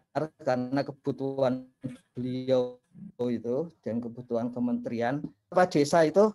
[0.47, 1.67] karena kebutuhan
[2.15, 2.79] beliau
[3.27, 5.21] itu dan kebutuhan kementerian.
[5.51, 6.33] Apa desa itu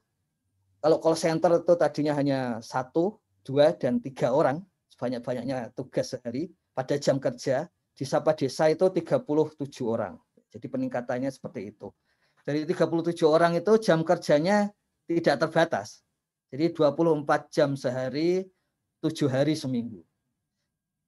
[0.83, 3.15] kalau call center itu tadinya hanya satu,
[3.47, 9.23] dua, dan tiga orang, sebanyak-banyaknya tugas sehari pada jam kerja, di Sapa Desa itu 37
[9.87, 10.19] orang.
[10.51, 11.95] Jadi peningkatannya seperti itu.
[12.43, 14.75] Dari 37 orang itu jam kerjanya
[15.07, 16.03] tidak terbatas.
[16.53, 18.45] Jadi 24 jam sehari,
[19.01, 20.05] 7 hari seminggu.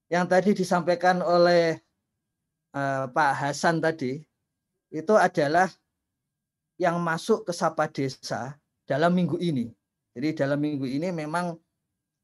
[0.09, 1.77] Yang tadi disampaikan oleh
[2.73, 4.25] uh, Pak Hasan tadi,
[4.89, 5.69] itu adalah
[6.81, 8.57] yang masuk ke Sapa Desa
[8.89, 9.69] dalam minggu ini.
[10.17, 11.61] Jadi dalam minggu ini memang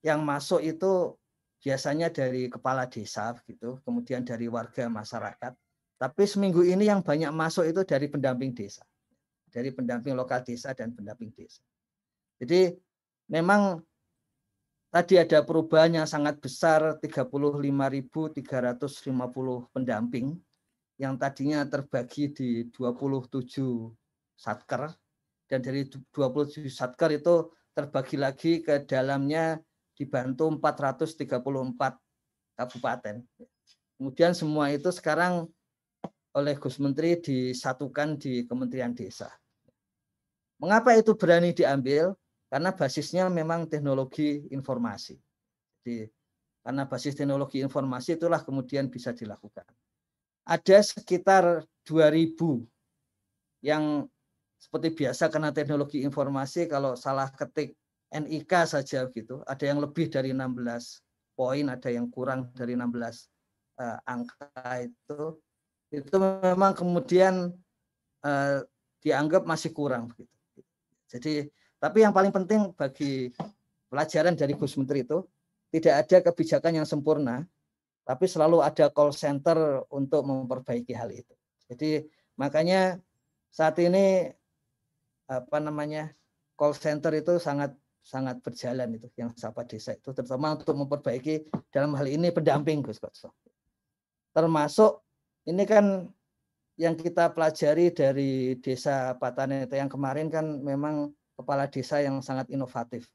[0.01, 1.13] yang masuk itu
[1.61, 5.53] biasanya dari kepala desa gitu, kemudian dari warga masyarakat.
[6.01, 8.81] Tapi seminggu ini yang banyak masuk itu dari pendamping desa,
[9.53, 11.61] dari pendamping lokal desa dan pendamping desa.
[12.41, 12.73] Jadi
[13.31, 13.79] memang
[14.91, 18.35] tadi ada perubahan yang sangat besar 35.350
[19.71, 20.35] pendamping
[21.01, 23.41] yang tadinya terbagi di 27
[24.37, 24.91] satker
[25.47, 29.57] dan dari 27 satker itu terbagi lagi ke dalamnya
[29.97, 31.41] dibantu 434
[32.59, 33.17] kabupaten.
[33.97, 35.49] Kemudian semua itu sekarang
[36.37, 39.29] oleh Gus Menteri disatukan di Kementerian Desa.
[40.61, 42.13] Mengapa itu berani diambil?
[42.51, 45.15] Karena basisnya memang teknologi informasi.
[45.81, 46.11] Jadi
[46.61, 49.65] karena basis teknologi informasi itulah kemudian bisa dilakukan.
[50.45, 52.37] Ada sekitar 2000
[53.65, 54.05] yang
[54.61, 57.73] seperti biasa karena teknologi informasi kalau salah ketik
[58.13, 59.41] NIK saja gitu.
[59.49, 63.17] Ada yang lebih dari 16 poin, ada yang kurang dari 16 uh,
[63.81, 65.41] eh, angka itu.
[65.89, 67.49] Itu memang kemudian
[68.27, 68.59] uh,
[69.01, 70.61] dianggap masih kurang begitu.
[71.09, 71.49] Jadi
[71.81, 73.33] tapi yang paling penting bagi
[73.89, 75.25] pelajaran dari Gus Menteri itu
[75.73, 77.43] tidak ada kebijakan yang sempurna,
[78.05, 81.33] tapi selalu ada call center untuk memperbaiki hal itu.
[81.73, 82.05] Jadi
[82.37, 83.01] makanya
[83.49, 84.29] saat ini
[85.31, 86.13] apa namanya
[86.59, 91.95] call center itu sangat sangat berjalan itu yang sapa desa itu terutama untuk memperbaiki dalam
[91.95, 93.33] hal ini pendamping Gus Kotso.
[94.35, 95.01] Termasuk
[95.47, 96.11] ini kan
[96.81, 103.09] yang kita pelajari dari desa Patanete yang kemarin kan memang kepala desa yang sangat inovatif.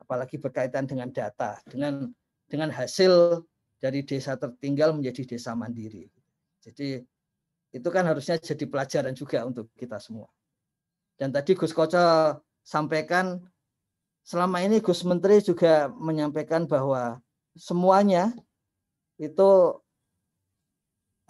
[0.00, 2.10] apalagi berkaitan dengan data, dengan
[2.50, 3.44] dengan hasil
[3.78, 6.10] dari desa tertinggal menjadi desa mandiri.
[6.60, 6.98] Jadi
[7.70, 10.26] itu kan harusnya jadi pelajaran juga untuk kita semua.
[11.14, 12.00] Dan tadi Gus Koco
[12.66, 13.38] sampaikan
[14.26, 17.22] selama ini Gus Menteri juga menyampaikan bahwa
[17.54, 18.34] semuanya
[19.20, 19.78] itu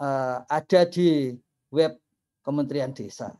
[0.01, 1.37] uh, ada di
[1.69, 1.93] web
[2.41, 3.37] Kementerian Desa.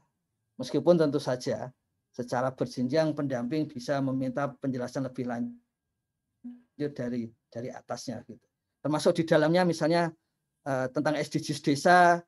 [0.62, 1.74] Meskipun tentu saja
[2.22, 8.46] secara berjenjang pendamping bisa meminta penjelasan lebih lanjut dari dari atasnya gitu.
[8.82, 10.14] Termasuk di dalamnya misalnya
[10.66, 12.22] uh, tentang SDGs desa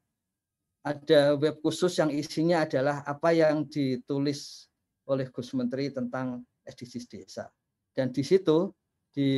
[0.84, 4.68] ada web khusus yang isinya adalah apa yang ditulis
[5.08, 7.48] oleh Gus Menteri tentang SDGs desa.
[7.94, 8.74] Dan di situ
[9.14, 9.32] di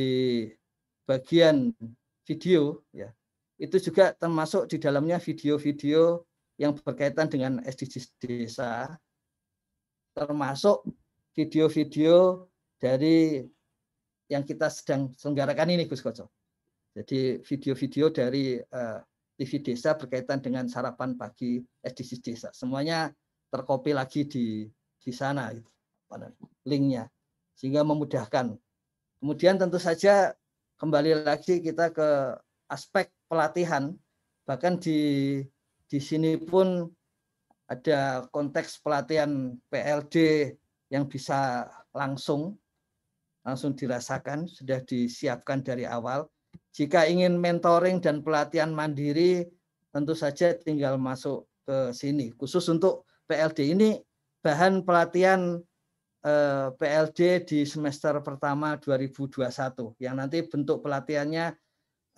[1.06, 1.70] bagian
[2.26, 3.12] video ya
[3.56, 6.26] itu juga termasuk di dalamnya video-video
[6.60, 8.96] yang berkaitan dengan SDGs desa
[10.16, 10.88] termasuk
[11.36, 12.48] video-video
[12.80, 13.44] dari
[14.32, 16.32] yang kita sedang selenggarakan ini Gus Koco.
[16.96, 19.00] Jadi video-video dari eh,
[19.36, 22.48] TV desa berkaitan dengan sarapan pagi SDGs desa.
[22.56, 23.12] Semuanya
[23.52, 24.64] terkopi lagi di
[24.96, 25.68] di sana gitu,
[26.64, 27.12] linknya
[27.52, 28.56] sehingga memudahkan.
[29.20, 30.32] Kemudian tentu saja
[30.80, 32.40] kembali lagi kita ke
[32.72, 33.92] aspek pelatihan
[34.48, 35.40] bahkan di
[35.86, 36.88] di sini pun
[37.66, 40.14] ada konteks pelatihan PLD
[40.90, 42.54] yang bisa langsung
[43.46, 46.26] langsung dirasakan sudah disiapkan dari awal.
[46.74, 49.46] Jika ingin mentoring dan pelatihan mandiri
[49.94, 52.34] tentu saja tinggal masuk ke sini.
[52.34, 54.02] Khusus untuk PLD ini
[54.42, 55.62] bahan pelatihan
[56.26, 61.54] eh, PLD di semester pertama 2021 yang nanti bentuk pelatihannya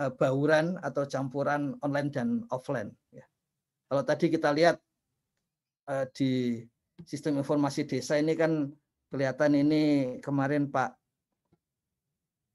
[0.01, 2.89] eh, bauran atau campuran online dan offline.
[3.13, 3.29] Ya.
[3.89, 4.81] Kalau tadi kita lihat
[5.89, 6.63] uh, di
[7.09, 8.69] sistem informasi desa ini kan
[9.09, 9.83] kelihatan ini
[10.21, 10.95] kemarin Pak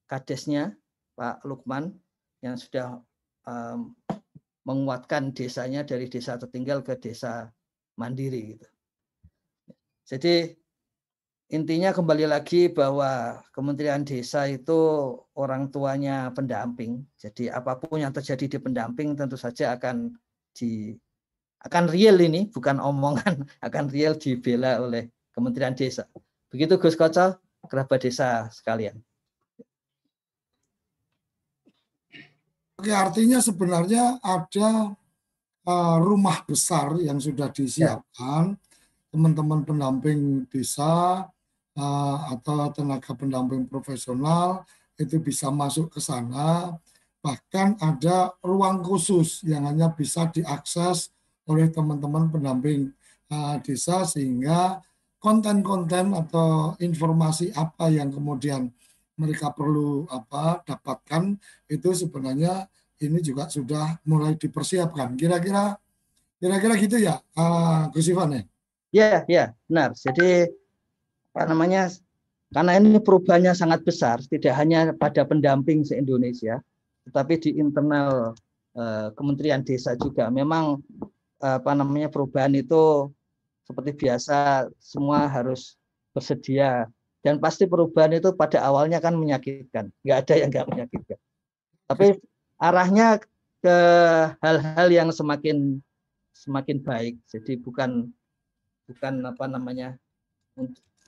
[0.06, 0.78] Kadesnya,
[1.18, 1.90] Pak Lukman
[2.46, 3.02] yang sudah
[4.64, 7.52] menguatkan desanya dari desa tertinggal ke desa
[8.00, 8.68] mandiri gitu.
[10.08, 10.56] Jadi
[11.52, 14.80] intinya kembali lagi bahwa Kementerian Desa itu
[15.36, 17.04] orang tuanya pendamping.
[17.20, 20.16] Jadi apa pun yang terjadi di pendamping tentu saja akan
[20.56, 20.96] di
[21.64, 26.06] akan real ini, bukan omongan, akan real dibela oleh Kementerian Desa.
[26.52, 29.00] Begitu Gus Koco, kerabat desa sekalian.
[32.78, 34.92] Oke, artinya sebenarnya ada
[35.64, 38.60] uh, rumah besar yang sudah disiapkan
[39.08, 41.24] teman-teman pendamping desa
[41.80, 44.68] uh, atau tenaga pendamping profesional
[45.00, 46.76] itu bisa masuk ke sana.
[47.24, 51.14] Bahkan ada ruang khusus yang hanya bisa diakses
[51.50, 52.92] oleh teman-teman pendamping
[53.32, 54.80] uh, desa sehingga
[55.24, 58.68] konten-konten atau informasi apa yang kemudian
[59.16, 61.38] mereka perlu apa dapatkan
[61.72, 62.68] itu sebenarnya
[63.00, 65.16] ini juga sudah mulai dipersiapkan.
[65.16, 65.76] Kira-kira
[66.44, 68.44] kira-kira gitu ya, uh, Gus Ivan ya?
[68.94, 69.96] Iya, iya, benar.
[69.96, 70.48] Jadi
[71.34, 71.90] apa namanya?
[72.54, 76.62] Karena ini perubahannya sangat besar, tidak hanya pada pendamping se-Indonesia,
[77.10, 78.38] tetapi di internal
[78.78, 80.30] uh, Kementerian Desa juga.
[80.30, 80.78] Memang
[81.44, 83.12] apa namanya perubahan itu
[83.68, 85.76] seperti biasa semua harus
[86.16, 86.88] bersedia.
[87.24, 89.92] Dan pasti perubahan itu pada awalnya kan menyakitkan.
[90.04, 91.20] Nggak ada yang nggak menyakitkan.
[91.88, 92.08] Tapi
[92.60, 93.20] arahnya
[93.64, 93.78] ke
[94.44, 95.80] hal-hal yang semakin
[96.36, 97.16] semakin baik.
[97.32, 98.12] Jadi bukan
[98.88, 99.96] bukan apa namanya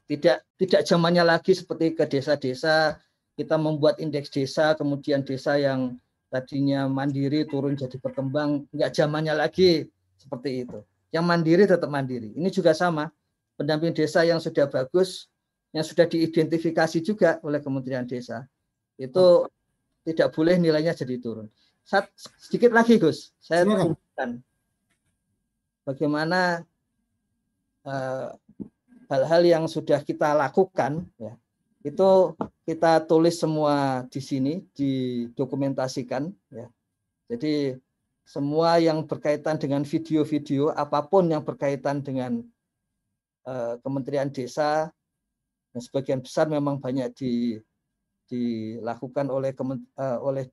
[0.08, 2.96] tidak tidak zamannya lagi seperti ke desa-desa
[3.36, 6.00] kita membuat indeks desa kemudian desa yang
[6.32, 8.64] tadinya mandiri turun jadi berkembang.
[8.72, 9.88] Nggak zamannya lagi
[10.26, 10.82] seperti itu.
[11.14, 12.34] Yang mandiri tetap mandiri.
[12.34, 13.14] Ini juga sama.
[13.56, 15.32] Pendamping desa yang sudah bagus,
[15.72, 18.44] yang sudah diidentifikasi juga oleh Kementerian Desa,
[19.00, 19.48] itu
[20.04, 21.48] tidak boleh nilainya jadi turun.
[21.88, 24.44] Sat, sedikit lagi Gus, saya tunjukkan
[25.86, 26.68] bagaimana
[27.86, 28.28] eh,
[29.08, 31.38] hal-hal uh, yang sudah kita lakukan, ya,
[31.86, 32.34] itu
[32.66, 36.34] kita tulis semua di sini, didokumentasikan.
[36.50, 36.68] Ya.
[37.30, 37.78] Jadi
[38.26, 42.42] semua yang berkaitan dengan video-video apa pun yang berkaitan dengan
[43.46, 44.90] uh, Kementerian Desa
[45.70, 47.62] dan sebagian besar memang banyak di,
[48.26, 50.50] dilakukan oleh uh, oleh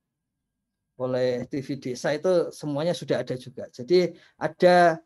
[1.01, 3.66] oleh TV Desa itu semuanya sudah ada juga.
[3.73, 5.01] Jadi ada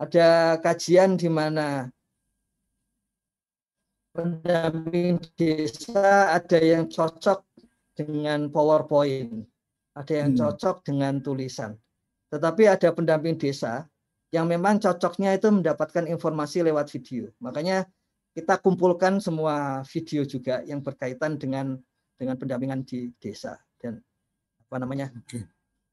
[0.00, 1.86] ada kajian di mana
[4.10, 7.46] pendamping desa ada yang cocok
[7.94, 9.46] dengan PowerPoint,
[9.94, 10.40] ada yang hmm.
[10.40, 11.78] cocok dengan tulisan.
[12.30, 13.86] Tetapi ada pendamping desa
[14.30, 17.34] yang memang cocoknya itu mendapatkan informasi lewat video.
[17.42, 17.90] Makanya
[18.30, 21.74] kita kumpulkan semua video juga yang berkaitan dengan
[22.14, 23.98] dengan pendampingan di desa dan
[24.68, 25.48] apa namanya okay.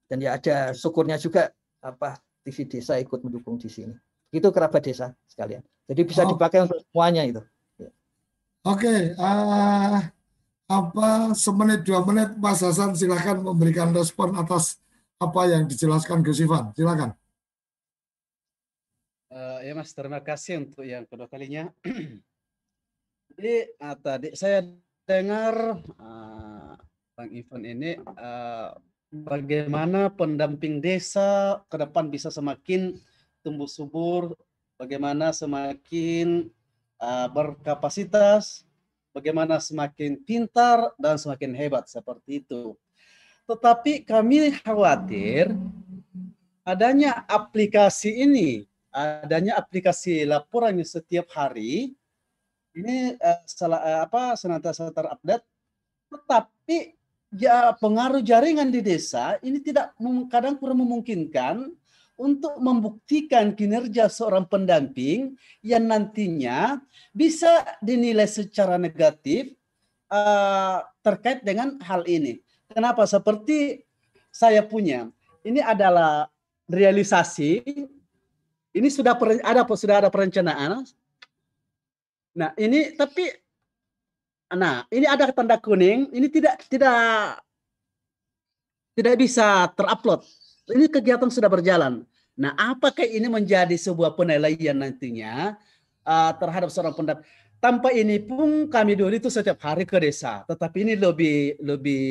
[0.05, 1.49] dan ya ada syukurnya juga
[1.81, 3.95] apa TV desa ikut mendukung di sini
[4.29, 6.35] itu kerabat desa sekalian jadi bisa Oh.
[6.35, 7.41] dipakai untuk semuanya itu
[8.67, 9.99] Oke, eh,
[10.67, 14.75] apa semenit dua menit Mas Hasan silakan memberikan respon atas
[15.17, 16.73] apa yang dijelaskan Gus Ivan.
[16.77, 17.17] Silakan.
[19.33, 21.69] Eh, ya Mas, terima kasih untuk yang kedua kalinya.
[23.33, 24.63] Jadi ah, tadi saya
[25.05, 26.73] dengar ah,
[27.17, 28.77] Bang Ivan ini ah,
[29.11, 32.97] bagaimana pendamping desa ke depan bisa semakin
[33.45, 34.37] tumbuh subur,
[34.77, 36.47] bagaimana semakin
[37.01, 38.63] ah, berkapasitas,
[39.11, 42.77] bagaimana semakin pintar dan semakin hebat seperti itu.
[43.47, 45.55] Tetapi kami khawatir
[46.67, 51.95] adanya aplikasi ini, adanya aplikasi laporan yang setiap hari
[52.75, 55.47] ini eh, salah eh, apa senantiasa terupdate,
[56.11, 56.99] tetapi
[57.39, 59.95] ya pengaruh jaringan di desa ini tidak
[60.27, 61.71] kadang kurang memungkinkan
[62.19, 66.81] untuk membuktikan kinerja seorang pendamping yang nantinya
[67.15, 69.55] bisa dinilai secara negatif
[70.11, 72.43] eh, terkait dengan hal ini.
[72.71, 73.07] Kenapa?
[73.07, 73.83] Seperti
[74.31, 75.07] saya punya,
[75.41, 76.27] ini adalah
[76.67, 77.63] realisasi.
[78.75, 80.85] Ini sudah ada sudah ada perencanaan.
[82.37, 83.25] Nah, ini tapi
[84.53, 87.41] nah, ini ada tanda kuning, ini tidak tidak
[88.93, 90.21] tidak bisa terupload.
[90.69, 92.05] Ini kegiatan sudah berjalan.
[92.37, 95.57] Nah, apakah ini menjadi sebuah penilaian nantinya
[96.05, 97.25] uh, terhadap seorang pendamping?
[97.57, 102.05] Tanpa ini pun kami dulu itu setiap hari ke desa, tetapi ini lebih lebih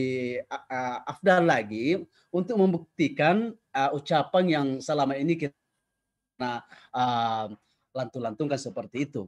[0.50, 2.02] uh, afdal lagi
[2.34, 7.46] untuk membuktikan uh, ucapan yang selama ini kita uh,
[7.94, 9.22] lantung-lantungkan seperti itu.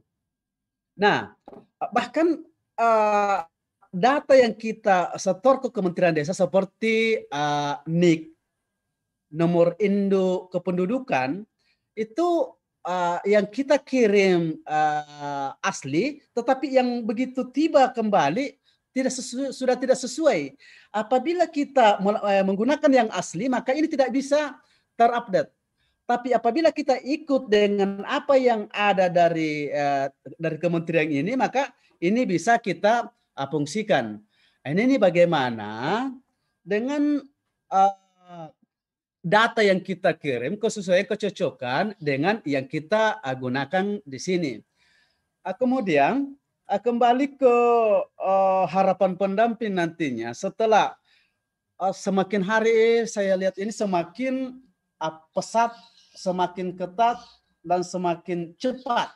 [0.99, 1.31] Nah,
[1.95, 2.43] bahkan
[2.75, 3.39] uh,
[3.87, 8.27] data yang kita setor ke Kementerian Desa seperti uh, NIK,
[9.39, 11.47] nomor induk kependudukan,
[11.95, 12.27] itu
[12.89, 18.57] uh, yang kita kirim uh, asli, tetapi yang begitu tiba kembali
[18.89, 20.57] tidak sesu- sudah tidak sesuai.
[20.89, 22.01] Apabila kita
[22.33, 24.57] eh, menggunakan yang asli, maka ini tidak bisa
[24.97, 25.53] terupdate.
[26.09, 30.09] Tapi apabila kita ikut dengan apa yang ada dari eh,
[30.41, 31.69] dari kementerian ini, maka
[32.01, 34.17] ini bisa kita uh, fungsikan.
[34.63, 36.07] Nah, Ini, ini bagaimana
[36.63, 37.19] dengan
[37.69, 38.47] uh,
[39.29, 44.53] data yang kita kirim kesesuaian kecocokan dengan yang kita gunakan di sini.
[45.45, 46.33] Uh, kemudian
[46.65, 47.55] uh, kembali ke
[48.17, 50.97] uh, harapan pendamping nantinya setelah
[51.95, 54.59] semakin hari saya lihat ini semakin
[55.31, 55.71] pesat,
[56.11, 57.23] semakin ketat
[57.63, 59.07] dan semakin cepat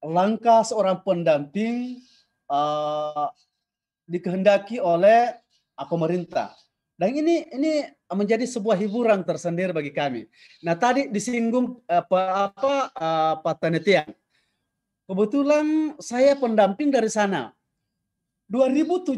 [0.00, 2.00] langkah seorang pendamping
[4.08, 5.36] dikehendaki oleh
[5.84, 6.56] pemerintah.
[7.00, 10.28] Dan ini ini menjadi sebuah hiburan tersendiri bagi kami.
[10.60, 13.64] Nah tadi disinggung apa apa uh, Pak.
[15.08, 17.56] Kebetulan saya pendamping dari sana.
[18.52, 19.16] 2017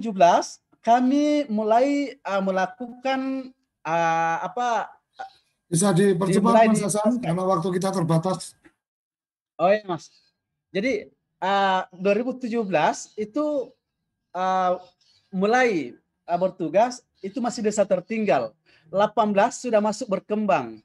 [0.79, 3.51] kami mulai uh, melakukan
[3.83, 4.87] uh, apa
[5.67, 8.55] Bisa dipercepat Mas Hasan karena waktu kita terbatas.
[9.59, 10.07] Oh ya Mas.
[10.71, 11.11] Jadi
[11.43, 12.63] uh, 2017
[13.19, 13.75] itu
[14.39, 14.73] uh,
[15.35, 18.55] mulai bertugas itu masih desa tertinggal.
[18.93, 20.83] 18 sudah masuk berkembang.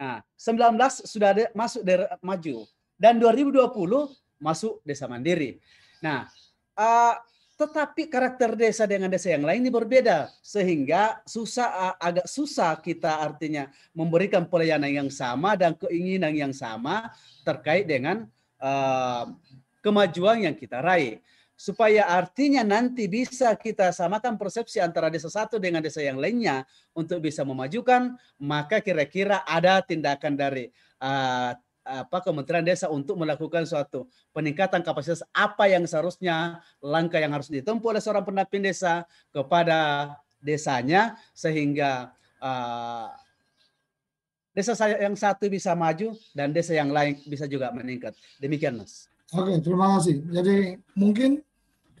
[0.00, 2.64] Nah, 19 sudah ada, masuk daerah maju
[2.96, 3.68] dan 2020
[4.40, 5.60] masuk desa mandiri.
[6.00, 6.24] Nah,
[6.72, 7.14] uh,
[7.60, 13.20] tetapi karakter desa dengan desa yang lain ini berbeda sehingga susah uh, agak susah kita
[13.20, 17.12] artinya memberikan pelayanan yang sama dan keinginan yang sama
[17.44, 18.24] terkait dengan
[18.64, 19.28] uh,
[19.84, 21.20] kemajuan yang kita raih
[21.60, 26.64] supaya artinya nanti bisa kita samakan persepsi antara desa satu dengan desa yang lainnya
[26.96, 30.72] untuk bisa memajukan maka kira-kira ada tindakan dari
[31.04, 31.52] uh,
[31.84, 37.92] apa Kementerian Desa untuk melakukan suatu peningkatan kapasitas apa yang seharusnya langkah yang harus ditempuh
[37.92, 43.12] oleh seorang pendamping desa kepada desanya sehingga uh,
[44.56, 49.12] desa saya yang satu bisa maju dan desa yang lain bisa juga meningkat demikian mas.
[49.30, 50.26] Oke, terima kasih.
[50.26, 51.38] Jadi mungkin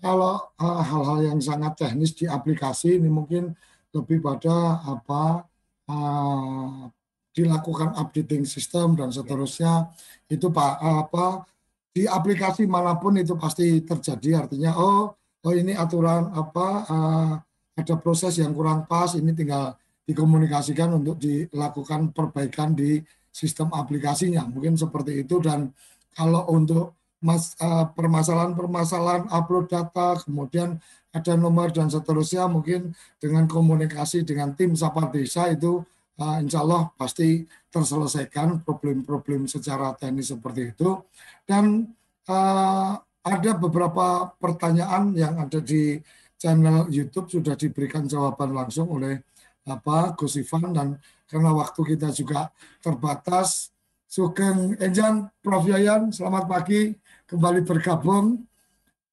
[0.00, 3.52] kalau uh, hal-hal yang sangat teknis di aplikasi ini mungkin
[3.94, 5.44] lebih pada apa
[5.86, 6.88] uh,
[7.30, 9.92] dilakukan updating sistem dan seterusnya.
[10.26, 11.46] Itu pak apa
[11.94, 14.46] di aplikasi mana pun itu pasti terjadi.
[14.46, 17.32] Artinya oh oh ini aturan apa uh,
[17.78, 22.98] ada proses yang kurang pas ini tinggal dikomunikasikan untuk dilakukan perbaikan di
[23.30, 24.42] sistem aplikasinya.
[24.50, 25.38] Mungkin seperti itu.
[25.38, 25.70] Dan
[26.10, 30.80] kalau untuk mas, uh, permasalahan-permasalahan upload data, kemudian
[31.12, 35.84] ada nomor dan seterusnya mungkin dengan komunikasi dengan tim Sapa Desa itu
[36.20, 41.00] uh, insya Allah pasti terselesaikan problem-problem secara teknis seperti itu.
[41.44, 41.92] Dan
[42.26, 46.00] uh, ada beberapa pertanyaan yang ada di
[46.40, 49.20] channel YouTube sudah diberikan jawaban langsung oleh
[49.68, 50.88] apa Gus Ivan dan
[51.28, 52.48] karena waktu kita juga
[52.80, 53.70] terbatas
[54.10, 55.62] Sugeng Enjan, Prof.
[55.70, 56.90] Yayan, selamat pagi,
[57.30, 58.42] kembali bergabung.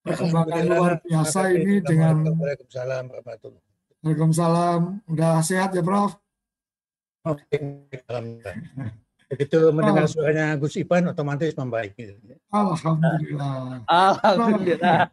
[0.02, 3.12] Perkembangan luar biasa ini dengan Waalaikumsalam
[4.02, 4.82] Waalaikumsalam.
[5.12, 6.16] Udah sehat ya, Prof?
[7.28, 7.60] Oke,
[9.28, 12.00] Begitu mendengar suaranya Gus Ipan otomatis membaik.
[12.48, 13.84] Alhamdulillah.
[13.84, 15.12] Alhamdulillah.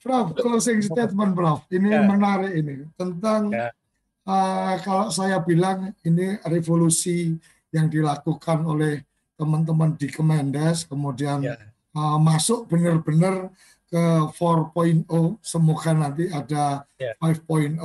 [0.00, 1.68] Prof, closing statement Prof.
[1.68, 2.08] Ini ya.
[2.08, 3.68] menarik ini tentang ya.
[4.24, 7.36] uh, kalau saya bilang ini revolusi
[7.68, 9.04] yang dilakukan oleh
[9.36, 11.60] teman-teman di Kemendes, kemudian ya.
[11.96, 13.52] Uh, masuk benar-benar
[13.92, 15.04] ke 4.0,
[15.44, 17.12] semoga nanti ada ya.
[17.20, 17.76] 5.0.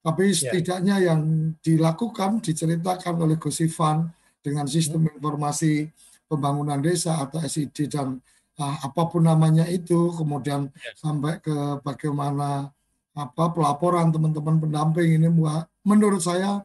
[0.00, 0.34] Tapi ya.
[0.34, 1.06] setidaknya ya.
[1.12, 4.08] yang dilakukan, diceritakan oleh Gus Ivan
[4.40, 5.18] dengan sistem hmm.
[5.18, 5.90] informasi
[6.30, 8.22] pembangunan desa atau SID dan
[8.62, 10.94] uh, apa pun namanya itu, kemudian ya.
[10.94, 12.70] sampai ke bagaimana
[13.10, 15.28] apa pelaporan teman-teman pendamping ini
[15.82, 16.62] menurut saya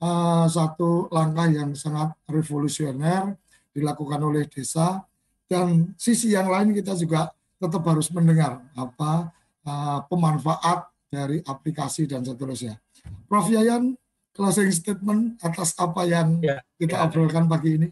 [0.00, 3.36] uh, satu langkah yang sangat revolusioner
[3.76, 5.04] dilakukan oleh desa
[5.52, 7.28] dan sisi yang lain kita juga
[7.60, 9.28] tetap harus mendengar apa
[9.68, 12.80] uh, pemanfaat dari aplikasi dan seterusnya.
[13.28, 13.92] Prof Yayan,
[14.32, 17.04] closing statement atas apa yang ya, kita ya.
[17.04, 17.88] obrolkan pagi ini.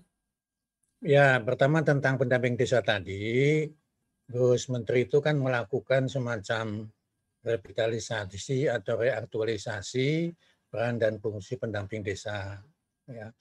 [1.05, 3.65] Ya, pertama tentang pendamping desa tadi,
[4.25, 6.89] Gus Menteri itu kan melakukan semacam
[7.45, 10.33] revitalisasi atau reaktualisasi
[10.69, 12.61] peran dan fungsi pendamping desa
[13.11, 13.33] ya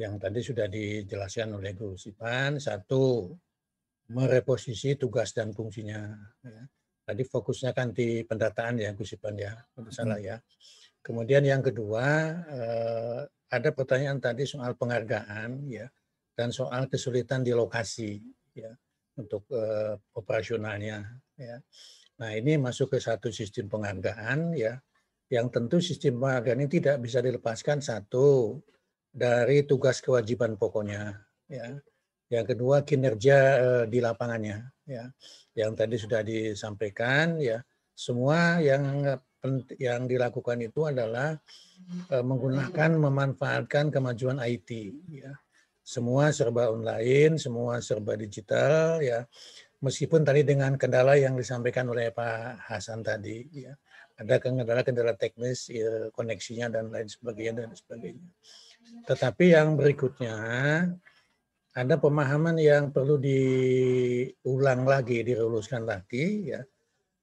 [0.00, 3.28] yang tadi sudah dijelaskan oleh Guru Sipan satu
[4.10, 6.10] mereposisi tugas dan fungsinya
[6.42, 6.62] ya.
[7.06, 9.54] tadi fokusnya kan di pendataan ya Gus Sipan ya
[9.90, 10.38] salah ya.
[11.02, 12.06] Kemudian yang kedua
[12.46, 13.20] eh,
[13.52, 15.90] ada pertanyaan tadi soal penghargaan ya
[16.32, 18.22] dan soal kesulitan di lokasi
[18.54, 18.70] ya
[19.18, 21.02] untuk eh, operasionalnya
[21.36, 21.58] ya.
[22.22, 24.78] Nah ini masuk ke satu sistem penghargaan ya.
[25.32, 28.60] Yang tentu sistem penghargaan ini tidak bisa dilepaskan satu
[29.12, 31.76] dari tugas kewajiban pokoknya ya
[32.32, 35.04] yang kedua kinerja uh, di lapangannya ya.
[35.52, 37.60] Yang tadi sudah disampaikan ya.
[37.92, 39.04] Semua yang
[39.76, 41.36] yang dilakukan itu adalah
[42.08, 44.70] uh, menggunakan memanfaatkan kemajuan IT
[45.12, 45.36] ya.
[45.84, 49.28] Semua serba online semua serba digital ya.
[49.84, 53.76] Meskipun tadi dengan kendala yang disampaikan oleh Pak Hasan tadi ya.
[54.12, 58.28] Ada kendala-kendala teknis, ya, koneksinya dan lain sebagainya dan sebagainya.
[59.08, 60.36] Tetapi yang berikutnya
[61.72, 66.60] ada pemahaman yang perlu diulang lagi, diruluskan lagi ya.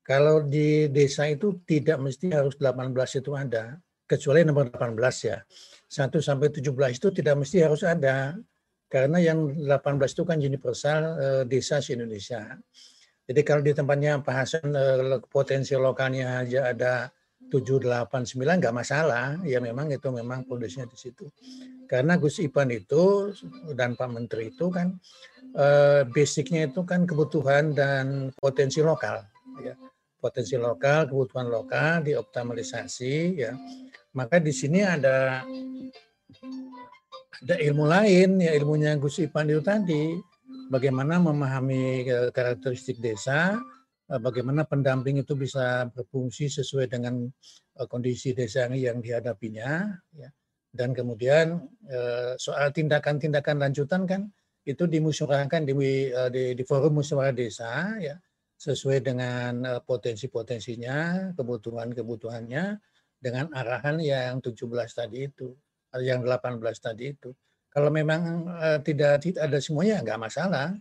[0.01, 2.89] Kalau di desa itu tidak mesti harus 18
[3.21, 3.77] itu ada,
[4.09, 4.97] kecuali nomor 18
[5.29, 5.37] ya.
[5.85, 8.33] 1 sampai 17 itu tidak mesti harus ada.
[8.89, 12.57] Karena yang 18 itu kan universal eh, desa di Indonesia.
[13.29, 16.93] Jadi kalau di tempatnya Pak Hasan eh, potensi lokalnya aja ada
[17.53, 19.37] 7, 8, 9 nggak masalah.
[19.45, 21.29] Ya memang itu memang kondisinya di situ.
[21.89, 23.33] Karena Gus Ipan itu
[23.73, 24.93] dan Pak Menteri itu kan
[25.57, 29.25] eh, basicnya itu kan kebutuhan dan potensi lokal.
[29.65, 29.73] Ya.
[30.21, 33.41] Potensi lokal, kebutuhan lokal dioptimalisasi.
[33.41, 33.57] Ya.
[34.13, 35.41] Maka di sini ada
[37.39, 40.13] ada ilmu lain ya ilmunya Gus Ipan itu tadi
[40.69, 43.57] bagaimana memahami eh, karakteristik desa,
[44.13, 47.25] eh, bagaimana pendamping itu bisa berfungsi sesuai dengan
[47.89, 50.29] kondisi desa yang dihadapinya, ya.
[50.69, 51.65] Dan kemudian
[52.37, 54.29] soal tindakan-tindakan lanjutan kan
[54.67, 55.73] itu dimusyawarahkan di,
[56.29, 58.15] di, di forum musyawarah desa, ya
[58.59, 62.75] sesuai dengan potensi-potensinya, kebutuhan-kebutuhannya,
[63.19, 65.55] dengan arahan yang 17 tadi itu,
[65.99, 67.31] yang 18 tadi itu.
[67.71, 68.47] Kalau memang
[68.83, 70.75] tidak, tidak ada semuanya nggak masalah.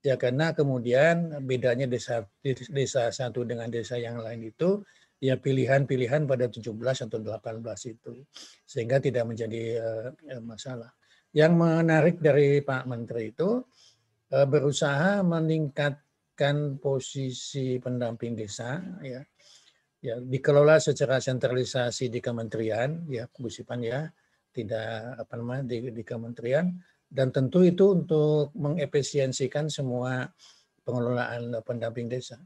[0.00, 2.24] Ya karena kemudian bedanya desa
[2.72, 4.80] desa satu dengan desa yang lain itu
[5.20, 6.72] ya pilihan-pilihan pada 17
[7.06, 8.24] atau 18 itu
[8.64, 10.90] sehingga tidak menjadi uh, masalah.
[11.30, 13.60] Yang menarik dari Pak Menteri itu
[14.32, 19.20] uh, berusaha meningkatkan posisi pendamping desa ya
[20.00, 24.08] ya dikelola secara sentralisasi di kementerian ya Busipan ya
[24.50, 26.72] tidak apa namanya di, di kementerian
[27.10, 30.30] dan tentu itu untuk mengefisiensikan semua
[30.86, 32.38] pengelolaan pendamping desa.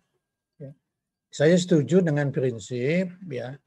[1.35, 1.51] Ya.
[1.51, 3.59] Saya setuju dengan prinsip ya.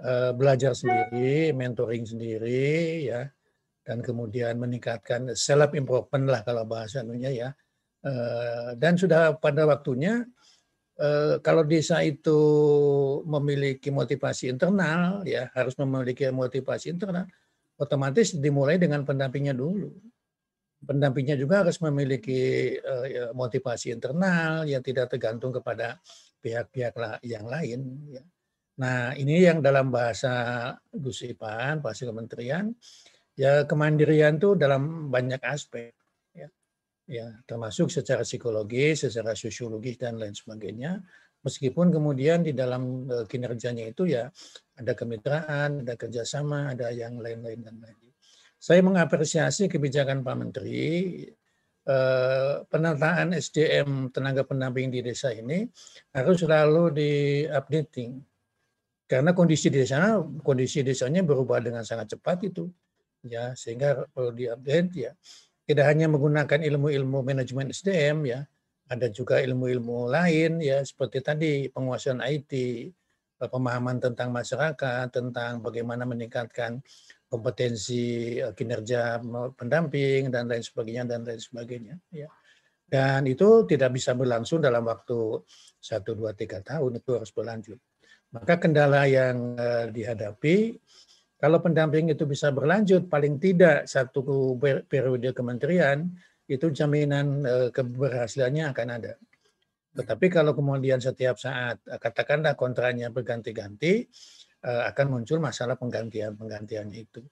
[0.00, 3.24] Eh, belajar sendiri, mentoring sendiri ya.
[3.80, 7.48] Dan kemudian meningkatkan self improvement lah kalau bahasa anunya ya.
[8.04, 10.28] Eh, dan sudah pada waktunya
[11.00, 12.36] eh, kalau desa itu
[13.24, 17.24] memiliki motivasi internal ya harus memiliki motivasi internal
[17.80, 19.88] otomatis dimulai dengan pendampingnya dulu.
[20.80, 26.00] Pendampingnya juga harus memiliki uh, motivasi internal yang tidak tergantung kepada
[26.40, 27.80] pihak-pihak yang lain.
[28.10, 28.24] Ya.
[28.80, 30.32] Nah ini yang dalam bahasa
[30.88, 32.72] Gus Ipan, bahasa Kementerian,
[33.36, 35.92] ya kemandirian itu dalam banyak aspek,
[36.32, 36.48] ya,
[37.04, 41.00] ya termasuk secara psikologis, secara sosiologis dan lain sebagainya.
[41.40, 44.28] Meskipun kemudian di dalam uh, kinerjanya itu ya
[44.76, 47.96] ada kemitraan, ada kerjasama, ada yang lain-lain dan lain.
[48.60, 51.24] Saya mengapresiasi kebijakan Pak Menteri
[52.68, 55.64] penataan SDM tenaga pendamping di desa ini
[56.12, 57.10] harus selalu di
[57.48, 58.20] updating
[59.10, 62.70] karena kondisi di sana kondisi desanya berubah dengan sangat cepat itu
[63.26, 65.12] ya sehingga perlu diupdate ya.
[65.66, 68.42] Tidak hanya menggunakan ilmu-ilmu manajemen SDM ya
[68.90, 72.52] ada juga ilmu-ilmu lain ya seperti tadi penguasaan IT
[73.38, 76.82] pemahaman tentang masyarakat tentang bagaimana meningkatkan
[77.30, 79.22] kompetensi eh, kinerja
[79.54, 82.26] pendamping dan lain sebagainya dan lain sebagainya ya.
[82.90, 85.46] Dan itu tidak bisa berlangsung dalam waktu
[85.78, 87.78] satu dua tiga tahun itu harus berlanjut.
[88.34, 90.74] Maka kendala yang uh, dihadapi
[91.38, 94.58] kalau pendamping itu bisa berlanjut paling tidak satu
[94.90, 96.10] periode kementerian
[96.50, 99.14] itu jaminan uh, keberhasilannya akan ada.
[99.94, 104.06] Tetapi kalau kemudian setiap saat katakanlah kontraknya berganti-ganti
[104.60, 107.24] akan muncul masalah penggantian penggantiannya itu.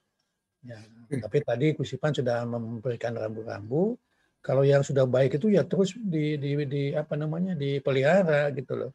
[0.59, 0.75] Ya,
[1.07, 3.95] tapi tadi Kusipan sudah memberikan rambu-rambu.
[4.39, 8.91] Kalau yang sudah baik itu ya terus di, di, di apa namanya dipelihara gitu loh.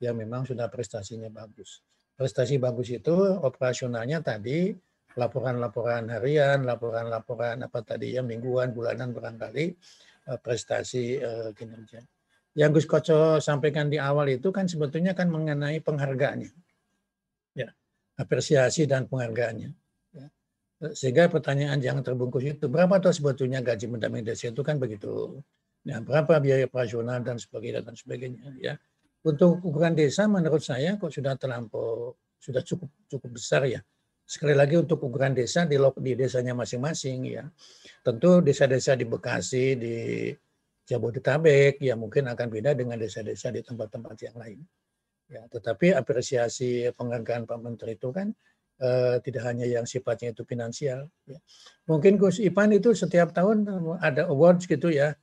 [0.00, 1.80] Ya memang sudah prestasinya bagus.
[2.16, 4.72] Prestasi bagus itu operasionalnya tadi
[5.16, 9.64] laporan-laporan harian, laporan-laporan apa tadi ya mingguan, bulanan barangkali
[10.28, 12.00] uh, prestasi uh, kinerja.
[12.52, 16.52] Yang Gus Koco sampaikan di awal itu kan sebetulnya kan mengenai penghargaannya
[18.22, 19.70] apresiasi dan penghargaannya.
[20.12, 20.26] Ya.
[20.92, 25.40] Sehingga pertanyaan yang terbungkus itu, berapa tuh sebetulnya gaji mendamping desa itu kan begitu.
[25.82, 28.42] Ya, berapa biaya operasional dan sebagainya dan sebagainya.
[28.62, 28.74] Ya.
[29.22, 33.82] Untuk ukuran desa menurut saya kok sudah terlampau, sudah cukup cukup besar ya.
[34.22, 37.44] Sekali lagi untuk ukuran desa di, di desanya masing-masing ya.
[38.02, 39.94] Tentu desa-desa di Bekasi, di
[40.82, 44.58] Jabodetabek ya mungkin akan beda dengan desa-desa di tempat-tempat yang lain.
[45.32, 48.36] Ya, tetapi apresiasi penghargaan Pak Menteri itu kan
[48.84, 51.08] uh, tidak hanya yang sifatnya itu finansial.
[51.24, 51.40] Ya.
[51.88, 53.64] Mungkin Gus Ipan itu setiap tahun
[54.04, 55.16] ada awards gitu ya.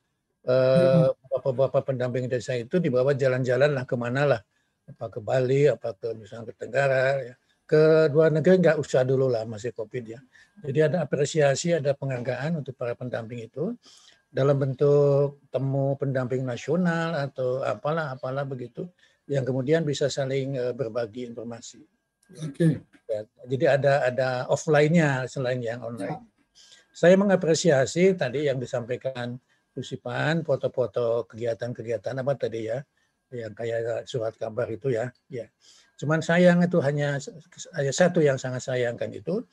[0.50, 4.42] Uh, bapak-bapak pendamping desa itu dibawa jalan-jalan lah ke mana lah.
[4.90, 7.06] Apa ke Bali, apa ke misalnya ke Tenggara.
[7.22, 7.36] Ya.
[7.70, 10.18] Ke luar negeri nggak usah dulu lah masih COVID ya.
[10.66, 13.78] Jadi ada apresiasi, ada penghargaan untuk para pendamping itu
[14.30, 18.90] dalam bentuk temu pendamping nasional atau apalah apalah begitu
[19.30, 21.86] yang kemudian bisa saling uh, berbagi informasi.
[22.42, 22.54] Oke.
[22.58, 22.72] Okay.
[23.10, 26.18] Ya, jadi ada ada offline-nya selain yang online.
[26.18, 26.26] Ya.
[26.94, 29.38] Saya mengapresiasi tadi yang disampaikan
[29.70, 32.82] Kusipan, foto-foto kegiatan-kegiatan apa tadi ya,
[33.30, 35.46] yang kayak surat kabar itu ya, ya.
[35.96, 37.22] Cuman sayang itu hanya
[37.78, 39.46] hanya satu yang sangat sayangkan itu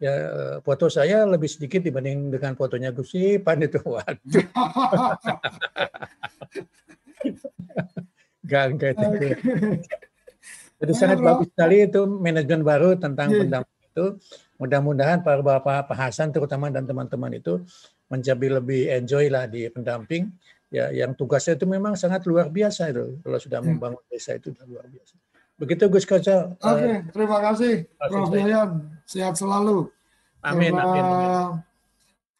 [0.00, 0.16] ya
[0.64, 3.80] foto saya lebih sedikit dibanding dengan fotonya Gusipan itu.
[3.84, 4.44] Waduh.
[8.44, 9.06] Enggak, enggak itu.
[10.80, 13.40] Jadi sangat bagus sekali itu manajemen baru tentang yeah.
[13.44, 14.06] pendamping itu.
[14.56, 17.60] Mudah-mudahan para bapak Pak Hasan terutama dan teman-teman itu
[18.08, 20.32] menjadi lebih enjoy lah di pendamping.
[20.70, 23.18] Ya, yang tugasnya itu memang sangat luar biasa itu.
[23.20, 23.66] Kalau sudah iya.
[23.66, 25.14] membangun desa itu sudah luar biasa.
[25.60, 26.56] Begitu Gus Kaca.
[26.56, 28.32] Oke, okay, terima kasih Prof.
[28.32, 28.70] Yayan.
[29.04, 29.92] Sehat selalu.
[30.40, 31.48] Amin, karena, amin, amin.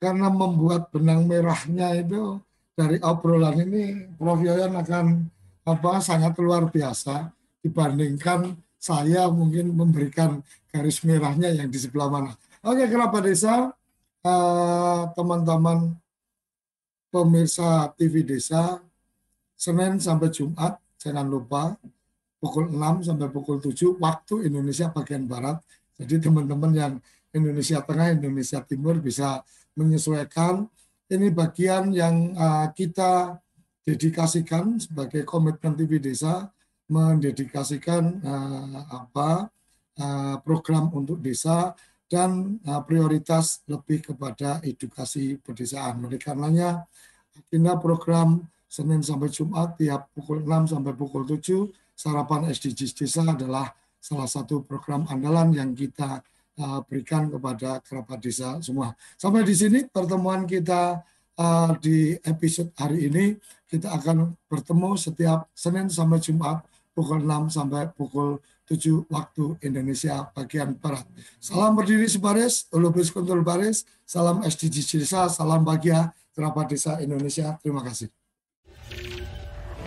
[0.00, 2.40] Karena membuat benang merahnya itu
[2.72, 4.40] dari obrolan ini Prof.
[4.40, 5.28] Yayan akan
[5.70, 7.30] apa sangat luar biasa
[7.62, 10.40] dibandingkan saya mungkin memberikan
[10.72, 12.32] garis merahnya yang di sebelah mana.
[12.64, 13.72] Oke, kerabat desa,
[14.24, 15.94] eh, teman-teman
[17.10, 18.80] pemirsa TV Desa,
[19.58, 21.76] Senin sampai Jumat, jangan lupa
[22.40, 25.60] pukul 6 sampai pukul 7 waktu Indonesia bagian Barat.
[26.00, 26.92] Jadi teman-teman yang
[27.36, 29.44] Indonesia Tengah, Indonesia Timur bisa
[29.76, 30.64] menyesuaikan.
[31.10, 33.36] Ini bagian yang uh, kita
[33.84, 36.48] dedikasikan sebagai komitmen TV Desa
[36.90, 39.46] mendedikasikan uh, apa
[40.02, 41.72] uh, program untuk desa
[42.10, 46.02] dan uh, prioritas lebih kepada edukasi pedesaan.
[46.02, 46.82] Oleh karenanya
[47.38, 53.70] agenda program Senin sampai Jumat tiap pukul 6 sampai pukul 7 sarapan SDGs desa adalah
[53.98, 56.22] salah satu program andalan yang kita
[56.58, 58.94] uh, berikan kepada kerabat desa semua.
[59.14, 61.02] Sampai di sini pertemuan kita
[61.38, 63.38] uh, di episode hari ini
[63.70, 70.74] kita akan bertemu setiap Senin sampai Jumat pukul 6 sampai pukul 7 waktu Indonesia bagian
[70.74, 71.06] Barat.
[71.38, 77.58] Salam berdiri sebaris, Ulubis Kuntul Baris, salam SDG Desa, salam bahagia kerabat desa Indonesia.
[77.62, 78.10] Terima kasih.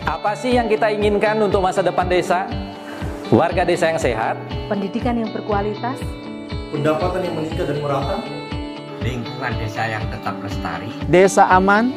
[0.04, 2.44] Apa sih yang kita inginkan untuk masa depan desa?
[3.32, 4.36] Warga desa yang sehat,
[4.68, 5.96] pendidikan yang berkualitas,
[6.68, 8.20] pendapatan yang meningkat dan merata,
[9.00, 11.88] lingkungan desa yang tetap lestari, desa aman,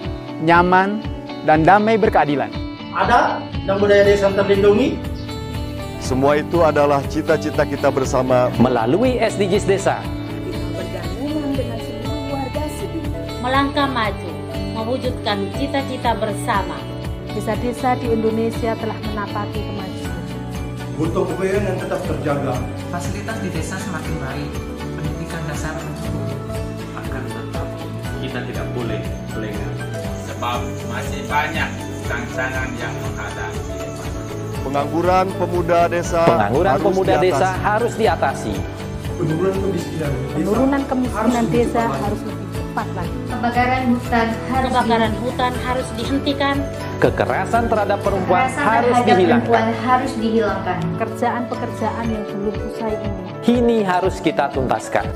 [0.47, 1.03] nyaman,
[1.47, 2.51] dan damai berkeadilan.
[2.91, 4.99] Ada dan budaya desa terlindungi.
[6.03, 10.03] Semua itu adalah cita-cita kita bersama melalui SDGs Desa.
[13.39, 14.31] Melangkah maju,
[14.75, 16.75] mewujudkan cita-cita bersama.
[17.31, 20.21] Desa-desa di Indonesia telah menapaki kemajuan.
[20.99, 22.53] Butuh kebayaan yang tetap terjaga.
[22.91, 24.51] Fasilitas di desa semakin baik,
[24.99, 25.75] pendidikan dasar.
[26.97, 27.67] Akan tetap
[28.19, 29.01] kita tidak boleh
[29.37, 29.66] lengah.
[30.37, 30.61] Sebab
[30.93, 31.65] masih banyak
[32.05, 33.73] tantangan yang menghadapi.
[34.61, 37.25] Pengangguran pemuda desa Pengangguran harus pemuda diatasi.
[37.25, 38.53] desa harus diatasi.
[39.17, 43.17] Penurunan kemiskinan desa, Penurunan kemiskinan harus desa lebih harus lebih cepat lagi.
[43.25, 46.55] Kebakaran hutan harus Kebakaran hutan harus dihentikan.
[46.97, 49.41] Kekerasan terhadap perempuan Kekerasan harus terhadap dihilangkan.
[49.41, 50.77] perempuan harus dihilangkan.
[50.93, 53.21] Pekerjaan-pekerjaan yang belum usai ini.
[53.41, 55.09] Kini harus kita tuntaskan.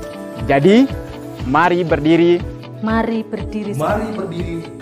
[0.50, 0.90] Jadi,
[1.46, 2.42] mari berdiri,
[2.82, 3.78] Mari berdiri.
[3.78, 4.81] Mari berdiri.